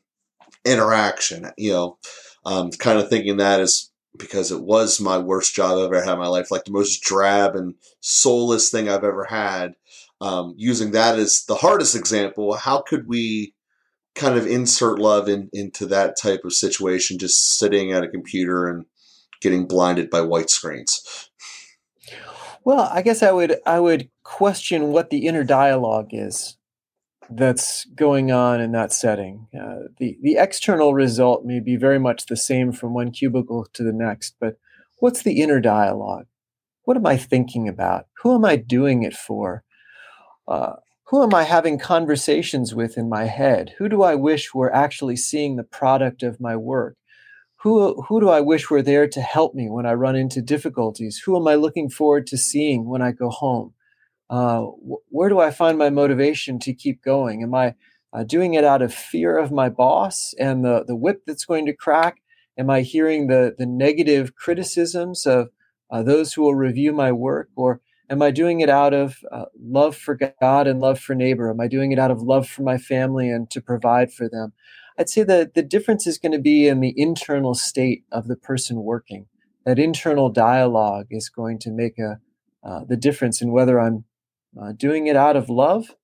interaction 0.66 1.52
you 1.58 1.72
know 1.72 1.98
um, 2.46 2.72
kind 2.72 3.00
of 3.00 3.10
thinking 3.10 3.38
that 3.38 3.60
is 3.60 3.92
because 4.18 4.52
it 4.52 4.62
was 4.62 5.00
my 5.00 5.18
worst 5.18 5.56
job 5.56 5.78
I've 5.78 5.86
ever 5.86 6.04
had 6.04 6.14
in 6.14 6.20
my 6.20 6.28
life, 6.28 6.52
like 6.52 6.66
the 6.66 6.72
most 6.72 7.02
drab 7.02 7.56
and 7.56 7.76
soulless 8.02 8.70
thing 8.70 8.90
I've 8.90 9.04
ever 9.04 9.26
had. 9.26 9.76
Um, 10.22 10.54
using 10.58 10.92
that 10.92 11.18
as 11.18 11.46
the 11.46 11.56
hardest 11.56 11.96
example, 11.96 12.54
how 12.56 12.82
could 12.82 13.08
we 13.08 13.54
kind 14.16 14.38
of 14.38 14.46
insert 14.46 15.00
love 15.00 15.30
in, 15.30 15.50
into 15.54 15.86
that 15.88 16.18
type 16.22 16.42
of 16.44 16.54
situation, 16.54 17.18
just 17.18 17.58
sitting 17.58 17.94
at 17.94 18.04
a 18.04 18.10
computer 18.10 18.68
and 18.68 18.86
getting 19.42 19.68
blinded 19.68 20.10
by 20.10 20.22
white 20.22 20.50
screens? 20.50 21.30
Well, 22.64 22.90
I 22.92 23.02
guess 23.02 23.24
I 23.24 23.32
would 23.32 23.58
I 23.66 23.80
would 23.80 24.10
question 24.24 24.92
what 24.92 25.10
the 25.10 25.26
inner 25.28 25.44
dialogue 25.44 26.10
is 26.12 26.58
that's 27.30 27.86
going 27.96 28.32
on 28.32 28.60
in 28.60 28.72
that 28.74 28.92
setting. 28.92 29.48
Uh, 29.54 29.88
the 29.98 30.18
the 30.22 30.38
external 30.38 30.94
result 30.94 31.46
may 31.46 31.60
be 31.60 31.76
very 31.76 32.00
much 32.00 32.26
the 32.26 32.38
same 32.38 32.72
from 32.72 32.94
one 32.94 33.12
cubicle 33.12 33.68
to 33.74 33.84
the 33.84 33.94
next, 33.94 34.36
but 34.40 34.58
what's 35.00 35.24
the 35.24 35.42
inner 35.42 35.60
dialogue? 35.60 36.26
What 36.84 36.98
am 36.98 37.06
I 37.06 37.18
thinking 37.18 37.68
about? 37.68 38.06
Who 38.22 38.36
am 38.36 38.46
I 38.46 38.56
doing 38.56 39.04
it 39.04 39.14
for? 39.14 39.64
Uh, 40.48 40.74
who 41.06 41.24
am 41.24 41.34
I 41.34 41.44
having 41.44 41.80
conversations 41.80 42.76
with 42.76 42.98
in 42.98 43.10
my 43.10 43.26
head? 43.26 43.74
Who 43.80 43.90
do 43.90 44.04
I 44.04 44.14
wish 44.14 44.54
were 44.54 44.74
actually 44.74 45.16
seeing 45.16 45.56
the 45.56 45.64
product 45.64 46.22
of 46.22 46.40
my 46.40 46.56
work? 46.56 46.98
Who, 47.62 48.02
who 48.04 48.22
do 48.22 48.30
I 48.30 48.42
wish 48.42 48.70
were 48.70 48.82
there 48.82 49.08
to 49.08 49.22
help 49.22 49.56
me 49.56 49.70
when 49.70 49.86
I 49.86 49.94
run 49.94 50.16
into 50.16 50.42
difficulties? 50.42 51.22
Who 51.26 51.38
am 51.38 51.48
I 51.48 51.56
looking 51.56 51.90
forward 51.90 52.28
to 52.28 52.38
seeing 52.38 52.90
when 52.90 53.02
I 53.02 53.12
go 53.12 53.30
home? 53.30 53.74
uh, 54.32 54.62
where 55.10 55.30
do 55.30 55.40
I 55.40 55.52
find 55.52 55.80
my 55.80 55.92
motivation 55.92 56.60
to 56.62 56.76
keep 56.76 57.04
going? 57.04 57.44
Am 57.44 57.56
I 57.56 57.76
uh, 58.14 58.26
doing 58.26 58.56
it 58.56 58.66
out 58.66 58.84
of 58.84 58.94
fear 58.94 59.38
of 59.38 59.54
my 59.54 59.70
boss 59.70 60.36
and 60.40 60.66
the, 60.66 60.86
the 60.88 60.98
whip 60.98 61.24
that's 61.28 61.46
going 61.46 61.68
to 61.68 61.74
crack? 61.76 62.18
Am 62.60 62.70
I 62.72 62.82
hearing 62.82 63.28
the, 63.28 63.56
the 63.58 63.68
negative 63.68 64.36
criticisms 64.36 65.28
of 65.28 65.50
uh, 65.92 66.04
those 66.04 66.34
who 66.34 66.44
will 66.44 66.56
review 66.56 66.94
my 66.94 67.14
work? 67.14 67.50
Or 67.56 67.82
am 68.12 68.22
I 68.24 68.32
doing 68.32 68.62
it 68.62 68.70
out 68.70 68.94
of 68.94 69.18
uh, 69.32 69.46
love 69.62 69.98
for 69.98 70.20
God 70.42 70.68
and 70.68 70.82
love 70.82 71.00
for 71.00 71.16
neighbor? 71.16 71.52
Am 71.52 71.62
I 71.62 71.70
doing 71.70 71.94
it 71.94 72.00
out 72.00 72.12
of 72.12 72.22
love 72.24 72.50
for 72.50 72.64
my 72.64 72.80
family 72.80 73.30
and 73.32 73.50
to 73.52 73.62
provide 73.62 74.14
for 74.14 74.30
them? 74.30 74.54
I'd 75.00 75.10
say 75.10 75.24
that 75.24 75.54
the 75.54 75.64
difference 75.64 76.06
is 76.06 76.18
going 76.18 76.34
to 76.34 76.40
be 76.40 76.68
in 76.68 76.82
the 76.82 76.94
internal 76.98 77.54
state 77.56 78.04
of 78.12 78.28
the 78.28 78.36
person 78.36 78.84
working. 78.84 79.28
That 79.66 79.80
internal 79.80 80.30
dialogue 80.30 81.08
is 81.10 81.30
going 81.30 81.60
to 81.60 81.72
make 81.72 81.98
a, 81.98 82.20
uh, 82.64 82.82
the 82.86 82.98
difference 82.98 83.42
in 83.42 83.52
whether 83.52 83.80
I'm 83.80 84.04
uh, 84.62 84.74
doing 84.74 85.08
it 85.08 85.16
out 85.16 85.38
of 85.38 85.50
love, 85.50 85.96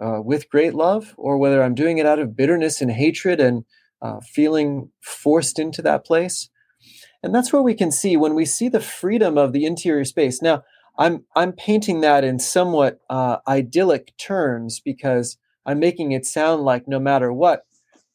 uh, 0.00 0.20
with 0.22 0.48
great 0.48 0.74
love, 0.74 1.14
or 1.18 1.38
whether 1.38 1.62
I'm 1.62 1.74
doing 1.74 1.98
it 1.98 2.06
out 2.06 2.20
of 2.20 2.36
bitterness 2.36 2.80
and 2.80 2.92
hatred 2.92 3.40
and 3.40 3.64
uh, 4.00 4.20
feeling 4.20 4.90
forced 5.02 5.58
into 5.58 5.82
that 5.82 6.04
place. 6.04 6.48
And 7.22 7.34
that's 7.34 7.52
where 7.52 7.62
we 7.62 7.74
can 7.74 7.90
see 7.90 8.16
when 8.16 8.34
we 8.34 8.44
see 8.44 8.68
the 8.68 8.80
freedom 8.80 9.36
of 9.36 9.52
the 9.52 9.64
interior 9.64 10.04
space. 10.04 10.40
Now, 10.40 10.62
I'm 10.98 11.24
I'm 11.34 11.52
painting 11.52 12.00
that 12.02 12.22
in 12.24 12.38
somewhat 12.38 13.00
uh, 13.10 13.38
idyllic 13.48 14.16
terms 14.18 14.80
because 14.80 15.36
I'm 15.64 15.80
making 15.80 16.12
it 16.12 16.24
sound 16.24 16.62
like 16.62 16.86
no 16.86 17.00
matter 17.00 17.32
what, 17.32 17.66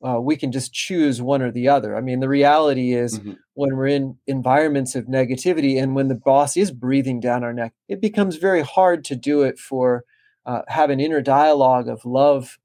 uh, 0.04 0.20
we 0.20 0.36
can 0.36 0.52
just 0.52 0.74
choose 0.74 1.22
one 1.22 1.42
or 1.42 1.52
the 1.52 1.68
other. 1.68 1.96
I 1.96 2.02
mean, 2.02 2.20
the 2.20 2.30
reality 2.30 2.94
is 2.94 3.20
mm-hmm. 3.20 3.34
when 3.54 3.76
we're 3.76 3.88
in 3.88 4.18
environments 4.26 4.96
of 4.96 5.06
negativity 5.06 5.82
and 5.82 5.96
when 5.96 6.08
the 6.08 6.16
boss 6.16 6.58
is 6.58 6.72
breathing 6.72 7.20
down 7.20 7.44
our 7.44 7.54
neck, 7.54 7.74
it 7.88 8.02
becomes 8.02 8.38
very 8.38 8.62
hard 8.62 9.04
to 9.06 9.16
do 9.16 9.44
it 9.44 9.60
for 9.60 10.04
uh, 10.46 10.62
have 10.68 10.90
an 10.90 11.00
inner 11.00 11.22
dialogue 11.22 11.88
of 11.88 12.04
love 12.04 12.58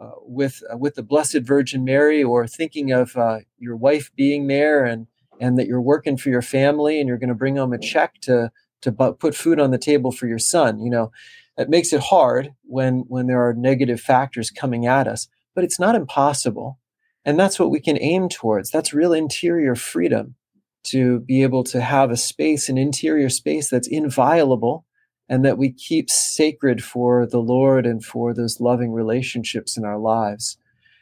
uh, 0.00 0.12
with 0.22 0.62
uh, 0.72 0.76
with 0.76 0.94
the 0.94 1.02
Blessed 1.02 1.40
Virgin 1.42 1.84
Mary, 1.84 2.22
or 2.22 2.46
thinking 2.46 2.92
of 2.92 3.16
uh, 3.16 3.40
your 3.58 3.76
wife 3.76 4.10
being 4.16 4.46
there 4.46 4.84
and 4.84 5.08
and 5.40 5.58
that 5.58 5.66
you're 5.66 5.80
working 5.80 6.16
for 6.16 6.30
your 6.30 6.42
family 6.42 7.00
and 7.00 7.08
you're 7.08 7.18
going 7.18 7.28
to 7.28 7.34
bring 7.34 7.56
home 7.56 7.72
a 7.72 7.78
check 7.78 8.14
to 8.22 8.50
to 8.80 8.92
put 8.92 9.34
food 9.34 9.60
on 9.60 9.72
the 9.72 9.78
table 9.78 10.12
for 10.12 10.26
your 10.26 10.38
son. 10.38 10.80
You 10.80 10.90
know, 10.90 11.12
It 11.58 11.68
makes 11.68 11.92
it 11.92 12.00
hard 12.00 12.54
when 12.62 13.04
when 13.08 13.26
there 13.26 13.46
are 13.46 13.52
negative 13.52 14.00
factors 14.00 14.50
coming 14.50 14.86
at 14.86 15.08
us, 15.08 15.28
but 15.58 15.64
it's 15.64 15.80
not 15.80 15.96
impossible. 15.96 16.78
And 17.24 17.36
that's 17.36 17.58
what 17.58 17.72
we 17.72 17.80
can 17.80 18.00
aim 18.00 18.28
towards. 18.28 18.70
That's 18.70 18.94
real 18.94 19.12
interior 19.12 19.74
freedom 19.74 20.36
to 20.84 21.18
be 21.18 21.42
able 21.42 21.64
to 21.64 21.80
have 21.80 22.12
a 22.12 22.16
space, 22.16 22.68
an 22.68 22.78
interior 22.78 23.28
space 23.28 23.68
that's 23.68 23.88
inviolable 23.88 24.86
and 25.28 25.44
that 25.44 25.58
we 25.58 25.72
keep 25.72 26.10
sacred 26.10 26.84
for 26.84 27.26
the 27.26 27.40
Lord 27.40 27.86
and 27.86 28.04
for 28.04 28.32
those 28.32 28.60
loving 28.60 28.92
relationships 28.92 29.76
in 29.76 29.84
our 29.84 29.98
lives. 29.98 30.58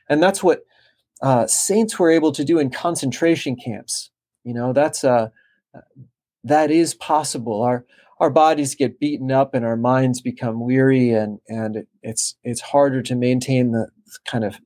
And 0.09 0.23
that's 0.23 0.43
what 0.43 0.63
uh, 1.21 1.47
saints 1.47 1.99
were 1.99 2.11
able 2.11 2.33
to 2.33 2.43
do 2.43 2.59
in 2.59 2.71
concentration 2.71 3.57
camps. 3.57 4.11
You 4.43 4.55
know, 4.55 4.73
that's 4.73 5.05
uh, 5.05 5.29
that 6.45 6.71
is 6.71 6.95
possible. 6.95 7.61
Our 7.61 7.85
our 8.21 8.31
bodies 8.31 8.75
get 8.75 8.99
beaten 8.99 9.31
up 9.31 9.53
and 9.53 9.67
our 9.67 9.77
minds 9.77 10.23
become 10.23 10.65
weary, 10.65 11.11
and 11.11 11.41
and 11.47 11.87
it's 12.03 12.37
it's 12.43 12.63
harder 12.63 13.03
to 13.03 13.15
maintain 13.15 13.73
the 13.73 13.91
kind 14.25 14.45
of 14.45 14.59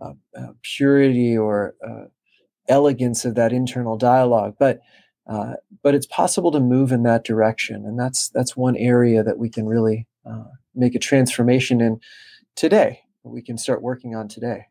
uh, 0.00 0.12
uh, 0.36 0.52
purity 0.62 1.36
or 1.36 1.74
uh, 1.86 2.04
elegance 2.68 3.24
of 3.24 3.34
that 3.34 3.52
internal 3.52 3.96
dialogue. 3.96 4.54
But 4.58 4.80
uh, 5.26 5.54
but 5.82 5.94
it's 5.94 6.06
possible 6.06 6.50
to 6.50 6.60
move 6.60 6.90
in 6.90 7.02
that 7.02 7.24
direction, 7.24 7.84
and 7.84 7.98
that's 7.98 8.30
that's 8.30 8.56
one 8.56 8.76
area 8.76 9.22
that 9.22 9.38
we 9.38 9.50
can 9.50 9.66
really 9.66 10.06
uh, 10.24 10.44
make 10.74 10.94
a 10.94 10.98
transformation 10.98 11.80
in 11.80 12.00
today. 12.56 13.00
We 13.22 13.42
can 13.42 13.58
start 13.58 13.82
working 13.82 14.14
on 14.14 14.28
today. 14.28 14.66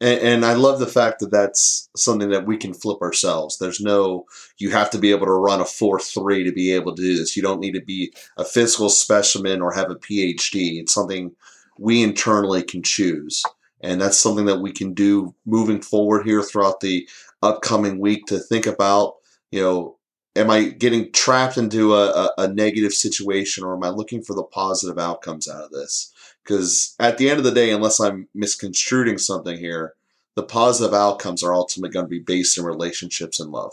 And, 0.00 0.20
and, 0.20 0.44
I 0.44 0.54
love 0.54 0.80
the 0.80 0.86
fact 0.86 1.20
that 1.20 1.30
that's 1.30 1.88
something 1.96 2.28
that 2.30 2.46
we 2.46 2.56
can 2.56 2.74
flip 2.74 3.00
ourselves. 3.00 3.56
There's 3.56 3.80
no, 3.80 4.26
you 4.58 4.70
have 4.70 4.90
to 4.90 4.98
be 4.98 5.12
able 5.12 5.26
to 5.26 5.32
run 5.32 5.60
a 5.60 5.64
4 5.64 6.00
3 6.00 6.44
to 6.44 6.52
be 6.52 6.72
able 6.72 6.94
to 6.94 7.00
do 7.00 7.16
this. 7.16 7.36
You 7.36 7.42
don't 7.42 7.60
need 7.60 7.72
to 7.72 7.80
be 7.80 8.12
a 8.36 8.44
physical 8.44 8.90
specimen 8.90 9.62
or 9.62 9.72
have 9.72 9.90
a 9.90 9.94
PhD. 9.94 10.80
It's 10.80 10.92
something 10.92 11.34
we 11.78 12.02
internally 12.02 12.62
can 12.62 12.82
choose. 12.82 13.42
And 13.80 14.00
that's 14.00 14.18
something 14.18 14.46
that 14.46 14.60
we 14.60 14.72
can 14.72 14.94
do 14.94 15.34
moving 15.44 15.82
forward 15.82 16.24
here 16.24 16.42
throughout 16.42 16.80
the 16.80 17.08
upcoming 17.42 17.98
week 17.98 18.26
to 18.26 18.38
think 18.38 18.66
about, 18.66 19.16
you 19.50 19.60
know, 19.60 19.96
am 20.36 20.50
I 20.50 20.64
getting 20.64 21.12
trapped 21.12 21.58
into 21.58 21.94
a, 21.94 22.10
a, 22.10 22.30
a 22.38 22.48
negative 22.48 22.92
situation 22.92 23.62
or 23.62 23.74
am 23.74 23.84
I 23.84 23.90
looking 23.90 24.22
for 24.22 24.34
the 24.34 24.42
positive 24.42 24.98
outcomes 24.98 25.48
out 25.48 25.64
of 25.64 25.70
this? 25.70 26.12
Because 26.42 26.94
at 26.98 27.18
the 27.18 27.28
end 27.28 27.38
of 27.38 27.44
the 27.44 27.52
day, 27.52 27.70
unless 27.70 28.00
I'm 28.00 28.28
misconstruing 28.34 29.18
something 29.18 29.58
here, 29.58 29.94
the 30.34 30.42
positive 30.42 30.94
outcomes 30.94 31.42
are 31.42 31.54
ultimately 31.54 31.92
going 31.92 32.06
to 32.06 32.10
be 32.10 32.18
based 32.18 32.58
in 32.58 32.64
relationships 32.64 33.38
and 33.38 33.50
love. 33.50 33.72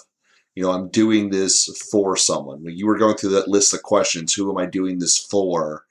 You 0.55 0.63
know, 0.63 0.71
I'm 0.71 0.89
doing 0.89 1.29
this 1.29 1.65
for 1.91 2.15
someone. 2.17 2.63
When 2.63 2.77
you 2.77 2.85
were 2.85 2.97
going 2.97 3.15
through 3.15 3.31
that 3.31 3.47
list 3.47 3.73
of 3.73 3.83
questions, 3.83 4.33
who 4.33 4.51
am 4.51 4.57
I 4.57 4.65
doing 4.65 4.99
this 4.99 5.17
for? 5.17 5.85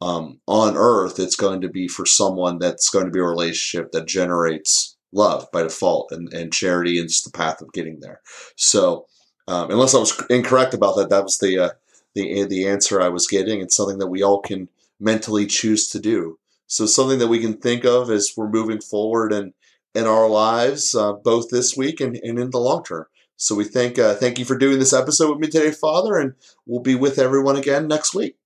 Um, 0.00 0.40
on 0.46 0.76
earth, 0.76 1.18
it's 1.18 1.36
going 1.36 1.62
to 1.62 1.68
be 1.68 1.88
for 1.88 2.04
someone 2.04 2.58
that's 2.58 2.90
going 2.90 3.06
to 3.06 3.10
be 3.10 3.20
a 3.20 3.24
relationship 3.24 3.92
that 3.92 4.06
generates 4.06 4.96
love 5.12 5.46
by 5.52 5.62
default, 5.62 6.12
and, 6.12 6.32
and 6.32 6.52
charity 6.52 6.98
is 6.98 7.22
the 7.22 7.30
path 7.30 7.62
of 7.62 7.72
getting 7.72 8.00
there. 8.00 8.20
So, 8.56 9.06
um, 9.48 9.70
unless 9.70 9.94
I 9.94 9.98
was 9.98 10.20
incorrect 10.28 10.74
about 10.74 10.96
that, 10.96 11.08
that 11.10 11.24
was 11.24 11.38
the 11.38 11.58
uh, 11.58 11.70
the 12.14 12.44
the 12.44 12.66
answer 12.66 13.00
I 13.00 13.08
was 13.08 13.26
getting. 13.26 13.60
It's 13.60 13.76
something 13.76 13.98
that 13.98 14.08
we 14.08 14.22
all 14.22 14.40
can 14.40 14.68
mentally 15.00 15.46
choose 15.46 15.88
to 15.88 15.98
do. 15.98 16.38
So 16.66 16.86
something 16.86 17.18
that 17.20 17.28
we 17.28 17.38
can 17.38 17.54
think 17.54 17.84
of 17.84 18.10
as 18.10 18.32
we're 18.36 18.48
moving 18.48 18.80
forward 18.80 19.32
and 19.32 19.52
in 19.94 20.06
our 20.06 20.28
lives, 20.28 20.94
uh, 20.94 21.12
both 21.12 21.48
this 21.48 21.76
week 21.76 22.00
and, 22.00 22.16
and 22.16 22.38
in 22.38 22.50
the 22.50 22.58
long 22.58 22.84
term. 22.84 23.06
So 23.36 23.54
we 23.54 23.64
thank 23.64 23.98
uh, 23.98 24.14
thank 24.14 24.38
you 24.38 24.44
for 24.44 24.58
doing 24.58 24.78
this 24.78 24.92
episode 24.92 25.30
with 25.30 25.38
me 25.38 25.48
today, 25.48 25.70
Father, 25.70 26.18
and 26.18 26.34
we'll 26.66 26.80
be 26.80 26.94
with 26.94 27.18
everyone 27.18 27.56
again 27.56 27.86
next 27.86 28.14
week. 28.14 28.36